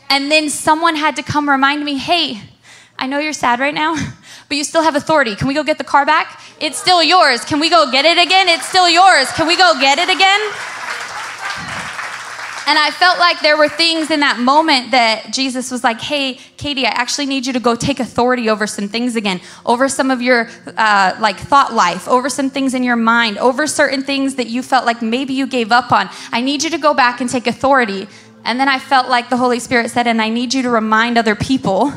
And 0.10 0.30
then 0.30 0.50
someone 0.50 0.96
had 0.96 1.16
to 1.16 1.24
come 1.24 1.50
remind 1.50 1.86
me, 1.86 1.98
hey, 1.98 2.42
I 3.00 3.08
know 3.08 3.20
you're 3.20 3.32
sad 3.32 3.62
right 3.62 3.74
now, 3.74 3.96
but 4.50 4.58
you 4.58 4.66
still 4.66 4.84
have 4.84 4.96
authority. 4.96 5.38
Can 5.38 5.48
we 5.48 5.54
go 5.54 5.64
get 5.64 5.78
the 5.78 5.86
car 5.86 6.06
back? 6.06 6.42
It's 6.60 6.78
still 6.78 7.02
yours. 7.02 7.46
Can 7.46 7.62
we 7.62 7.70
go 7.70 7.90
get 7.90 8.04
it 8.04 8.18
again? 8.18 8.50
It's 8.50 8.68
still 8.68 8.90
yours. 8.90 9.32
Can 9.32 9.48
we 9.48 9.56
go 9.56 9.80
get 9.80 9.98
it 9.98 10.10
again? 10.10 10.42
And 12.68 12.78
I 12.78 12.92
felt 12.92 13.18
like 13.18 13.40
there 13.40 13.56
were 13.56 13.70
things 13.70 14.12
in 14.12 14.20
that 14.20 14.40
moment 14.40 14.92
that 14.92 15.32
Jesus 15.32 15.72
was 15.72 15.86
like, 15.86 16.02
hey, 16.02 16.34
Katie, 16.58 16.86
I 16.86 16.90
actually 16.90 17.26
need 17.26 17.48
you 17.48 17.54
to 17.54 17.62
go 17.62 17.76
take 17.76 18.02
authority 18.02 18.50
over 18.50 18.68
some 18.68 18.90
things 18.90 19.16
again, 19.16 19.40
over 19.66 19.88
some 19.88 20.12
of 20.12 20.22
your 20.22 20.50
uh, 20.76 21.16
like 21.18 21.38
thought 21.38 21.72
life, 21.72 22.10
over 22.10 22.30
some 22.30 22.50
things 22.50 22.74
in 22.74 22.84
your 22.84 22.98
mind, 22.98 23.38
over 23.38 23.68
certain 23.68 24.04
things 24.04 24.36
that 24.36 24.48
you 24.48 24.62
felt 24.62 24.86
like 24.86 25.02
maybe 25.02 25.34
you 25.34 25.48
gave 25.48 25.72
up 25.72 25.94
on. 25.94 26.10
I 26.34 26.42
need 26.42 26.62
you 26.62 26.70
to 26.72 26.78
go 26.78 26.94
back 26.94 27.22
and 27.22 27.30
take 27.30 27.48
authority. 27.48 28.06
And 28.44 28.60
then 28.60 28.68
I 28.68 28.80
felt 28.80 29.08
like 29.08 29.30
the 29.30 29.38
Holy 29.38 29.60
Spirit 29.62 29.90
said, 29.90 30.06
and 30.06 30.22
I 30.22 30.28
need 30.28 30.54
you 30.54 30.62
to 30.64 30.70
remind 30.70 31.18
other 31.18 31.36
people 31.36 31.94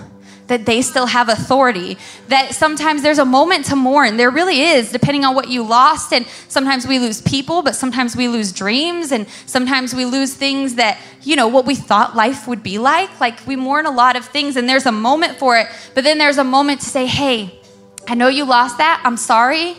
that 0.51 0.67
they 0.67 0.83
still 0.83 1.07
have 1.07 1.29
authority. 1.29 1.97
That 2.29 2.55
sometimes 2.55 3.03
there's 3.03 3.19
a 3.19 3.25
moment 3.25 3.65
to 3.67 3.77
mourn. 3.77 4.19
There 4.19 4.31
really 4.31 4.61
is, 4.61 4.93
depending 4.93 5.25
on 5.25 5.35
what 5.35 5.49
you 5.49 5.63
lost. 5.63 6.13
And 6.13 6.27
sometimes 6.49 6.87
we 6.87 6.99
lose 6.99 7.23
people, 7.23 7.63
but 7.63 7.75
sometimes 7.75 8.15
we 8.15 8.29
lose 8.29 8.53
dreams. 8.53 9.13
And 9.13 9.27
sometimes 9.47 9.95
we 9.95 10.05
lose 10.05 10.35
things 10.35 10.75
that, 10.75 11.01
you 11.23 11.37
know, 11.37 11.49
what 11.49 11.65
we 11.67 11.75
thought 11.75 12.15
life 12.15 12.47
would 12.47 12.63
be 12.63 12.79
like. 12.79 13.21
Like 13.21 13.47
we 13.47 13.57
mourn 13.57 13.87
a 13.87 13.91
lot 13.91 14.17
of 14.17 14.25
things, 14.27 14.57
and 14.57 14.69
there's 14.69 14.87
a 14.87 14.93
moment 14.93 15.39
for 15.39 15.57
it. 15.57 15.69
But 15.95 16.05
then 16.05 16.19
there's 16.19 16.39
a 16.39 16.45
moment 16.45 16.81
to 16.81 16.87
say, 16.87 17.07
hey, 17.07 17.59
I 18.07 18.15
know 18.15 18.29
you 18.29 18.45
lost 18.45 18.79
that. 18.79 19.01
I'm 19.05 19.17
sorry 19.17 19.77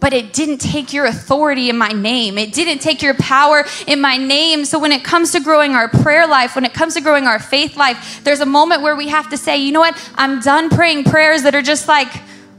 but 0.00 0.12
it 0.12 0.32
didn't 0.32 0.58
take 0.58 0.92
your 0.92 1.06
authority 1.06 1.68
in 1.70 1.76
my 1.76 1.88
name. 1.88 2.38
It 2.38 2.52
didn't 2.52 2.80
take 2.80 3.02
your 3.02 3.14
power 3.14 3.64
in 3.86 4.00
my 4.00 4.16
name. 4.16 4.64
So 4.64 4.78
when 4.78 4.92
it 4.92 5.02
comes 5.04 5.32
to 5.32 5.40
growing 5.40 5.72
our 5.72 5.88
prayer 5.88 6.26
life, 6.26 6.54
when 6.54 6.64
it 6.64 6.72
comes 6.72 6.94
to 6.94 7.00
growing 7.00 7.26
our 7.26 7.38
faith 7.38 7.76
life, 7.76 8.22
there's 8.24 8.40
a 8.40 8.46
moment 8.46 8.82
where 8.82 8.94
we 8.94 9.08
have 9.08 9.30
to 9.30 9.36
say, 9.36 9.56
you 9.58 9.72
know 9.72 9.80
what? 9.80 10.12
I'm 10.14 10.40
done 10.40 10.70
praying 10.70 11.04
prayers 11.04 11.42
that 11.42 11.54
are 11.54 11.62
just 11.62 11.88
like, 11.88 12.08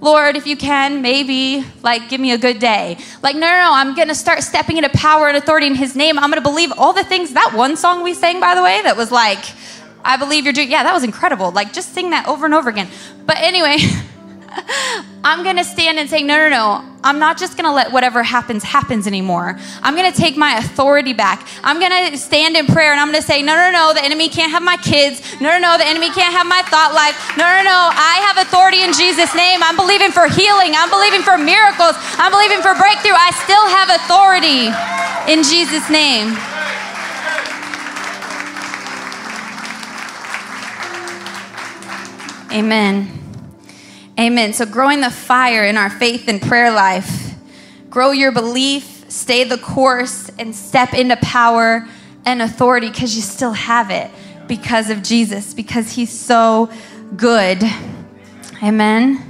Lord, 0.02 0.38
if 0.38 0.48
you 0.48 0.56
can, 0.56 1.02
maybe, 1.02 1.66
like, 1.84 2.08
give 2.08 2.22
me 2.22 2.32
a 2.32 2.38
good 2.38 2.60
day. 2.60 2.98
Like, 3.22 3.36
no, 3.36 3.42
no, 3.42 3.64
no, 3.66 3.74
I'm 3.74 3.96
gonna 3.96 4.16
start 4.16 4.44
stepping 4.44 4.78
into 4.78 4.90
power 4.90 5.28
and 5.28 5.36
authority 5.36 5.68
in 5.68 5.76
His 5.76 5.94
name. 5.94 6.18
I'm 6.18 6.30
gonna 6.30 6.42
believe 6.42 6.72
all 6.78 6.94
the 6.94 7.04
things. 7.04 7.34
That 7.34 7.52
one 7.54 7.76
song 7.76 8.02
we 8.02 8.14
sang, 8.14 8.40
by 8.40 8.56
the 8.56 8.64
way, 8.64 8.82
that 8.84 8.96
was 8.96 9.12
like, 9.12 9.44
I 10.06 10.16
believe 10.16 10.46
you're 10.46 10.54
doing, 10.54 10.72
yeah, 10.72 10.84
that 10.84 10.94
was 10.94 11.04
incredible. 11.04 11.52
Like, 11.52 11.74
just 11.74 11.94
sing 11.94 12.12
that 12.12 12.30
over 12.30 12.46
and 12.46 12.54
over 12.54 12.70
again. 12.70 12.88
But 13.26 13.40
anyway, 13.40 13.78
I'm 15.24 15.44
going 15.44 15.58
to 15.58 15.64
stand 15.64 16.00
and 16.00 16.10
say, 16.10 16.24
no, 16.24 16.38
no, 16.38 16.50
no. 16.50 16.86
I'm 17.04 17.20
not 17.20 17.38
just 17.38 17.56
going 17.56 17.66
to 17.66 17.72
let 17.72 17.92
whatever 17.92 18.24
happens 18.24 18.64
happens 18.64 19.08
anymore. 19.08 19.58
I'm 19.82 19.96
going 19.96 20.12
to 20.12 20.18
take 20.18 20.36
my 20.36 20.58
authority 20.58 21.14
back. 21.14 21.48
I'm 21.64 21.80
going 21.80 22.12
to 22.12 22.18
stand 22.18 22.56
in 22.56 22.68
prayer 22.68 22.92
and 22.92 23.00
I'm 23.00 23.12
going 23.12 23.22
to 23.22 23.28
say, 23.28 23.42
no, 23.42 23.56
no, 23.56 23.72
no. 23.72 23.94
The 23.94 24.04
enemy 24.04 24.28
can't 24.28 24.52
have 24.52 24.64
my 24.64 24.78
kids. 24.78 25.22
No, 25.40 25.50
no, 25.50 25.60
no. 25.60 25.78
The 25.78 25.88
enemy 25.88 26.12
can't 26.12 26.34
have 26.34 26.48
my 26.48 26.62
thought 26.68 26.92
life. 26.92 27.16
No, 27.38 27.44
no, 27.44 27.64
no. 27.64 27.80
I 27.92 28.20
have 28.28 28.48
authority 28.48 28.84
in 28.84 28.92
Jesus' 28.92 29.34
name. 29.36 29.64
I'm 29.64 29.76
believing 29.76 30.12
for 30.12 30.28
healing. 30.28 30.76
I'm 30.76 30.90
believing 30.90 31.22
for 31.22 31.38
miracles. 31.38 31.96
I'm 32.20 32.32
believing 32.32 32.60
for 32.60 32.76
breakthrough. 32.76 33.16
I 33.16 33.32
still 33.44 33.68
have 33.68 33.88
authority 33.96 34.72
in 35.32 35.44
Jesus' 35.44 35.88
name. 35.90 36.36
Amen. 42.52 43.19
Amen. 44.20 44.52
So, 44.52 44.66
growing 44.66 45.00
the 45.00 45.10
fire 45.10 45.64
in 45.64 45.78
our 45.78 45.90
faith 45.90 46.28
and 46.28 46.42
prayer 46.42 46.72
life, 46.72 47.36
grow 47.90 48.12
your 48.12 48.34
belief, 48.34 49.06
stay 49.08 49.46
the 49.46 49.58
course, 49.58 50.30
and 50.38 50.54
step 50.54 50.94
into 50.94 51.16
power 51.16 51.88
and 52.26 52.42
authority 52.42 52.90
because 52.90 53.16
you 53.16 53.22
still 53.22 53.54
have 53.54 53.90
it 53.90 54.12
because 54.46 54.90
of 54.90 55.04
Jesus, 55.04 55.54
because 55.54 55.94
He's 55.94 56.12
so 56.12 56.70
good. 57.16 57.64
Amen. 58.62 59.24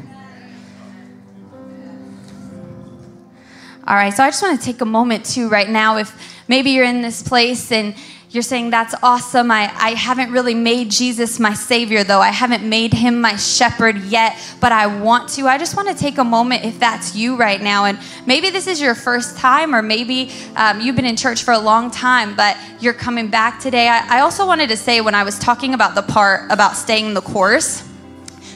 All 3.85 3.95
right, 3.95 4.11
so 4.11 4.23
I 4.23 4.29
just 4.29 4.41
want 4.41 4.59
to 4.59 4.65
take 4.65 4.81
a 4.81 4.85
moment 4.85 5.23
too 5.23 5.49
right 5.49 5.69
now. 5.69 5.97
If 5.97 6.41
maybe 6.47 6.71
you're 6.71 6.85
in 6.85 7.03
this 7.03 7.21
place 7.21 7.71
and 7.71 7.93
you're 8.31 8.43
saying, 8.43 8.69
That's 8.69 8.93
awesome. 9.01 9.49
I, 9.49 9.71
I 9.75 9.91
haven't 9.91 10.31
really 10.31 10.53
made 10.53 10.91
Jesus 10.91 11.39
my 11.39 11.53
Savior, 11.53 12.03
though. 12.03 12.19
I 12.19 12.29
haven't 12.29 12.67
made 12.67 12.93
him 12.93 13.21
my 13.21 13.35
shepherd 13.35 13.97
yet, 14.03 14.37
but 14.61 14.71
I 14.71 14.85
want 14.85 15.29
to. 15.29 15.47
I 15.47 15.57
just 15.57 15.75
want 15.75 15.87
to 15.87 15.95
take 15.95 16.19
a 16.19 16.23
moment 16.23 16.63
if 16.63 16.79
that's 16.79 17.15
you 17.15 17.35
right 17.35 17.59
now. 17.59 17.85
And 17.85 17.97
maybe 18.27 18.51
this 18.51 18.67
is 18.67 18.79
your 18.79 18.93
first 18.93 19.37
time, 19.37 19.73
or 19.73 19.81
maybe 19.81 20.31
um, 20.55 20.79
you've 20.79 20.95
been 20.95 21.05
in 21.05 21.15
church 21.15 21.43
for 21.43 21.53
a 21.53 21.59
long 21.59 21.89
time, 21.89 22.35
but 22.35 22.55
you're 22.79 22.93
coming 22.93 23.29
back 23.29 23.59
today. 23.59 23.87
I, 23.87 24.17
I 24.17 24.19
also 24.21 24.45
wanted 24.45 24.69
to 24.69 24.77
say 24.77 25.01
when 25.01 25.15
I 25.15 25.23
was 25.23 25.39
talking 25.39 25.73
about 25.73 25.95
the 25.95 26.03
part 26.03 26.51
about 26.51 26.75
staying 26.75 27.15
the 27.15 27.21
course, 27.21 27.88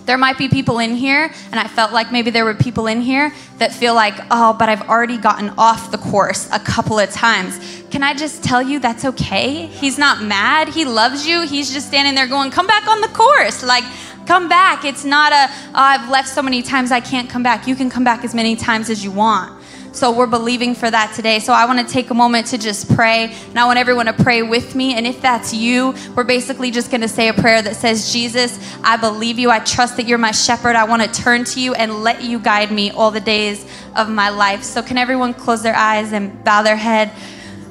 there 0.06 0.18
might 0.18 0.38
be 0.38 0.50
people 0.50 0.80
in 0.80 0.96
here, 0.96 1.32
and 1.52 1.60
I 1.60 1.68
felt 1.68 1.94
like 1.94 2.12
maybe 2.12 2.30
there 2.30 2.46
were 2.46 2.54
people 2.54 2.88
in 2.88 3.02
here 3.02 3.34
that 3.58 3.72
feel 3.72 3.96
like, 3.96 4.16
oh, 4.32 4.54
but 4.54 4.70
I've 4.70 4.88
already 4.90 5.18
gotten 5.18 5.50
off 5.58 5.92
the 5.92 5.98
course 5.98 6.50
a 6.52 6.60
couple 6.60 7.00
of 7.00 7.10
times. 7.12 7.84
Can 7.90 8.04
I 8.04 8.14
just 8.14 8.44
tell 8.44 8.62
you 8.62 8.80
that's 8.80 9.06
okay? 9.06 9.68
He's 9.68 9.98
not 9.98 10.22
mad. 10.22 10.70
He 10.70 10.86
loves 10.86 11.28
you. 11.28 11.46
He's 11.48 11.72
just 11.72 11.88
standing 11.88 12.16
there 12.16 12.28
going, 12.28 12.52
come 12.52 12.68
back 12.68 12.88
on 12.88 13.02
the 13.02 13.08
course. 13.10 13.64
Like, 13.64 13.84
come 14.26 14.50
back. 14.50 14.84
It's 14.84 15.06
not 15.06 15.32
a, 15.32 15.48
oh, 15.50 15.72
I've 15.74 16.10
left 16.10 16.28
so 16.28 16.42
many 16.42 16.62
times 16.62 16.92
I 16.92 17.00
can't 17.00 17.30
come 17.30 17.44
back. 17.44 17.68
You 17.68 17.76
can 17.76 17.90
come 17.90 18.04
back 18.04 18.24
as 18.24 18.34
many 18.34 18.56
times 18.56 18.90
as 18.90 19.04
you 19.04 19.12
want. 19.12 19.63
So 19.94 20.12
we're 20.12 20.26
believing 20.26 20.74
for 20.74 20.90
that 20.90 21.14
today. 21.16 21.38
So 21.38 21.54
I 21.54 21.66
want 21.66 21.80
to 21.80 21.86
take 21.86 22.10
a 22.10 22.16
moment 22.16 22.48
to 22.48 22.58
just 22.58 22.94
pray. 22.96 23.32
And 23.50 23.60
I 23.60 23.66
want 23.66 23.78
everyone 23.78 24.08
to 24.08 24.14
pray 24.14 24.42
with 24.42 24.74
me. 24.74 24.96
And 24.96 25.06
if 25.06 25.22
that's 25.22 25.54
you, 25.54 25.94
we're 26.16 26.24
basically 26.24 26.72
just 26.72 26.90
going 26.90 27.02
to 27.02 27.08
say 27.08 27.28
a 27.28 27.34
prayer 27.34 27.62
that 27.62 27.76
says, 27.76 28.12
Jesus, 28.12 28.58
I 28.84 28.98
believe 28.98 29.38
you. 29.38 29.52
I 29.52 29.60
trust 29.60 29.98
that 29.98 30.08
you're 30.08 30.18
my 30.18 30.32
shepherd. 30.32 30.76
I 30.76 30.86
want 30.86 31.04
to 31.04 31.22
turn 31.22 31.44
to 31.46 31.62
you 31.62 31.76
and 31.76 32.04
let 32.04 32.24
you 32.24 32.40
guide 32.40 32.72
me 32.72 32.90
all 32.90 33.12
the 33.12 33.22
days 33.22 33.66
of 33.96 34.10
my 34.10 34.30
life. 34.30 34.64
So 34.64 34.82
can 34.82 34.98
everyone 34.98 35.36
close 35.36 35.62
their 35.62 35.76
eyes 35.76 36.12
and 36.12 36.44
bow 36.44 36.64
their 36.64 36.76
head? 36.76 37.12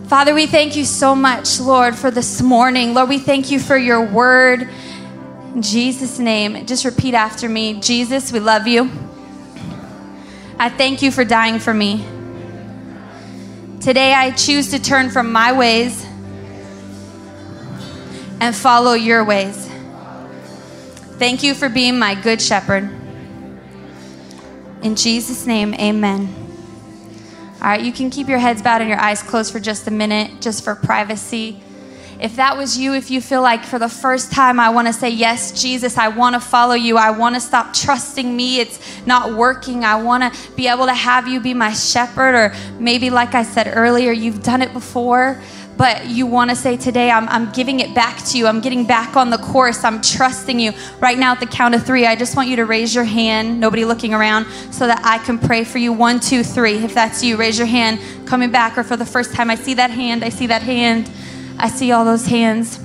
Father, 0.07 0.33
we 0.33 0.47
thank 0.47 0.77
you 0.77 0.85
so 0.85 1.17
much, 1.17 1.59
Lord, 1.59 1.97
for 1.97 2.13
this 2.13 2.41
morning. 2.41 2.95
Lord, 2.95 3.09
we 3.09 3.19
thank 3.19 3.51
you 3.51 3.59
for 3.59 3.77
your 3.77 4.05
word. 4.05 4.69
In 5.55 5.63
Jesus' 5.63 6.21
name, 6.21 6.67
just 6.67 6.85
repeat 6.85 7.15
after 7.15 7.49
me 7.49 7.81
Jesus, 7.81 8.31
we 8.31 8.39
love 8.39 8.69
you. 8.69 9.12
I 10.63 10.69
thank 10.69 11.03
you 11.03 11.11
for 11.11 11.25
dying 11.25 11.59
for 11.59 11.75
me. 11.75 12.07
Today 13.81 14.15
I 14.15 14.31
choose 14.31 14.71
to 14.71 14.79
turn 14.79 15.11
from 15.11 15.33
my 15.33 15.53
ways 15.53 16.07
and 18.41 18.55
follow 18.55 18.93
your 18.93 19.25
ways. 19.25 19.69
Thank 21.19 21.43
you 21.43 21.55
for 21.55 21.69
being 21.69 21.99
my 21.99 22.15
good 22.15 22.41
shepherd. 22.41 22.89
In 24.83 24.95
Jesus' 24.95 25.49
name, 25.49 25.75
amen. 25.75 26.33
All 27.61 27.67
right, 27.67 27.83
you 27.83 27.91
can 27.91 28.09
keep 28.09 28.29
your 28.29 28.39
heads 28.39 28.63
bowed 28.63 28.83
and 28.83 28.89
your 28.89 29.01
eyes 29.01 29.21
closed 29.21 29.51
for 29.51 29.59
just 29.59 29.89
a 29.89 29.91
minute, 29.91 30.41
just 30.41 30.63
for 30.63 30.77
privacy. 30.77 31.61
If 32.23 32.37
that 32.37 32.57
was 32.57 32.79
you, 32.79 32.95
if 32.95 33.11
you 33.11 33.21
feel 33.21 33.43
like 33.43 33.65
for 33.65 33.81
the 33.81 33.89
first 33.89 34.31
time, 34.31 34.61
I 34.61 34.71
want 34.71 34.87
to 34.87 34.93
say, 34.93 35.11
Yes, 35.11 35.61
Jesus, 35.61 35.99
I 35.99 36.07
want 36.07 36.35
to 36.35 36.41
follow 36.41 36.75
you. 36.75 36.97
I 36.97 37.11
want 37.11 37.35
to 37.35 37.41
stop 37.41 37.75
trusting 37.75 38.37
me. 38.37 38.61
It's 38.61 39.07
not 39.07 39.35
working. 39.37 39.85
I 39.85 40.01
want 40.01 40.33
to 40.33 40.53
be 40.53 40.69
able 40.69 40.87
to 40.87 40.95
have 40.95 41.27
you 41.27 41.41
be 41.41 41.53
my 41.53 41.73
shepherd. 41.73 42.37
Or 42.37 42.55
maybe, 42.79 43.11
like 43.11 43.35
I 43.35 43.43
said 43.43 43.73
earlier, 43.75 44.13
you've 44.13 44.43
done 44.43 44.63
it 44.63 44.73
before 44.73 45.43
but 45.77 46.07
you 46.07 46.27
want 46.27 46.51
to 46.51 46.55
say 46.55 46.77
today, 46.77 47.11
I'm, 47.11 47.29
I'm 47.29 47.51
giving 47.51 47.81
it 47.81 47.95
back 47.95 48.23
to 48.27 48.39
you. 48.39 48.47
I'm 48.47 48.61
getting 48.61 48.87
back 48.87 49.17
on 49.17 49.31
the 49.31 49.39
course. 49.39 49.85
I'm 49.85 50.01
trusting 50.01 50.61
you. 50.61 50.73
Right 51.01 51.19
now, 51.19 51.33
at 51.33 51.41
the 51.41 51.47
count 51.47 51.75
of 51.75 51.85
three, 51.85 52.07
I 52.07 52.15
just 52.15 52.37
want 52.37 52.49
you 52.49 52.57
to 52.57 52.67
raise 52.67 52.95
your 52.95 53.05
hand, 53.05 53.59
nobody 53.59 53.85
looking 53.85 54.13
around, 54.15 54.47
so 54.71 54.87
that 54.87 55.01
I 55.05 55.19
can 55.25 55.39
pray 55.39 55.65
for 55.65 55.79
you. 55.79 55.93
One, 55.93 56.21
two, 56.21 56.45
three. 56.45 56.75
If 56.75 56.95
that's 56.95 57.25
you, 57.25 57.37
raise 57.37 57.59
your 57.59 57.67
hand 57.67 58.01
coming 58.27 58.51
back, 58.51 58.77
or 58.77 58.85
for 58.85 58.97
the 58.97 59.07
first 59.07 59.35
time, 59.35 59.51
I 59.51 59.55
see 59.55 59.75
that 59.75 59.91
hand. 59.91 60.23
I 60.23 60.29
see 60.29 60.47
that 60.47 60.63
hand. 60.63 61.11
I 61.59 61.69
see 61.69 61.93
all 61.93 62.05
those 62.05 62.27
hands. 62.27 62.79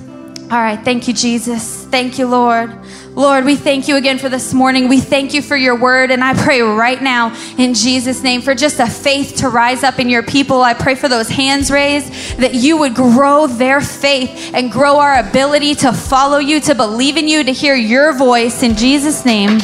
All 0.50 0.58
right, 0.58 0.82
thank 0.82 1.06
you, 1.08 1.12
Jesus. 1.12 1.84
Thank 1.84 2.18
you, 2.18 2.26
Lord. 2.26 2.74
Lord, 3.14 3.44
we 3.44 3.56
thank 3.56 3.86
you 3.86 3.96
again 3.96 4.18
for 4.18 4.30
this 4.30 4.54
morning. 4.54 4.88
We 4.88 5.00
thank 5.00 5.34
you 5.34 5.42
for 5.42 5.56
your 5.56 5.74
word. 5.74 6.10
And 6.10 6.24
I 6.24 6.34
pray 6.34 6.62
right 6.62 7.02
now 7.02 7.36
in 7.58 7.74
Jesus' 7.74 8.22
name 8.22 8.40
for 8.40 8.54
just 8.54 8.80
a 8.80 8.86
faith 8.86 9.36
to 9.38 9.48
rise 9.48 9.82
up 9.82 9.98
in 9.98 10.08
your 10.08 10.22
people. 10.22 10.62
I 10.62 10.72
pray 10.72 10.94
for 10.94 11.08
those 11.08 11.28
hands 11.28 11.70
raised 11.70 12.38
that 12.38 12.54
you 12.54 12.78
would 12.78 12.94
grow 12.94 13.46
their 13.46 13.82
faith 13.82 14.52
and 14.54 14.72
grow 14.72 14.98
our 14.98 15.18
ability 15.18 15.74
to 15.76 15.92
follow 15.92 16.38
you, 16.38 16.60
to 16.60 16.74
believe 16.74 17.16
in 17.16 17.28
you, 17.28 17.44
to 17.44 17.52
hear 17.52 17.74
your 17.74 18.16
voice. 18.16 18.62
In 18.62 18.74
Jesus' 18.74 19.26
name, 19.26 19.58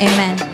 amen. 0.00 0.51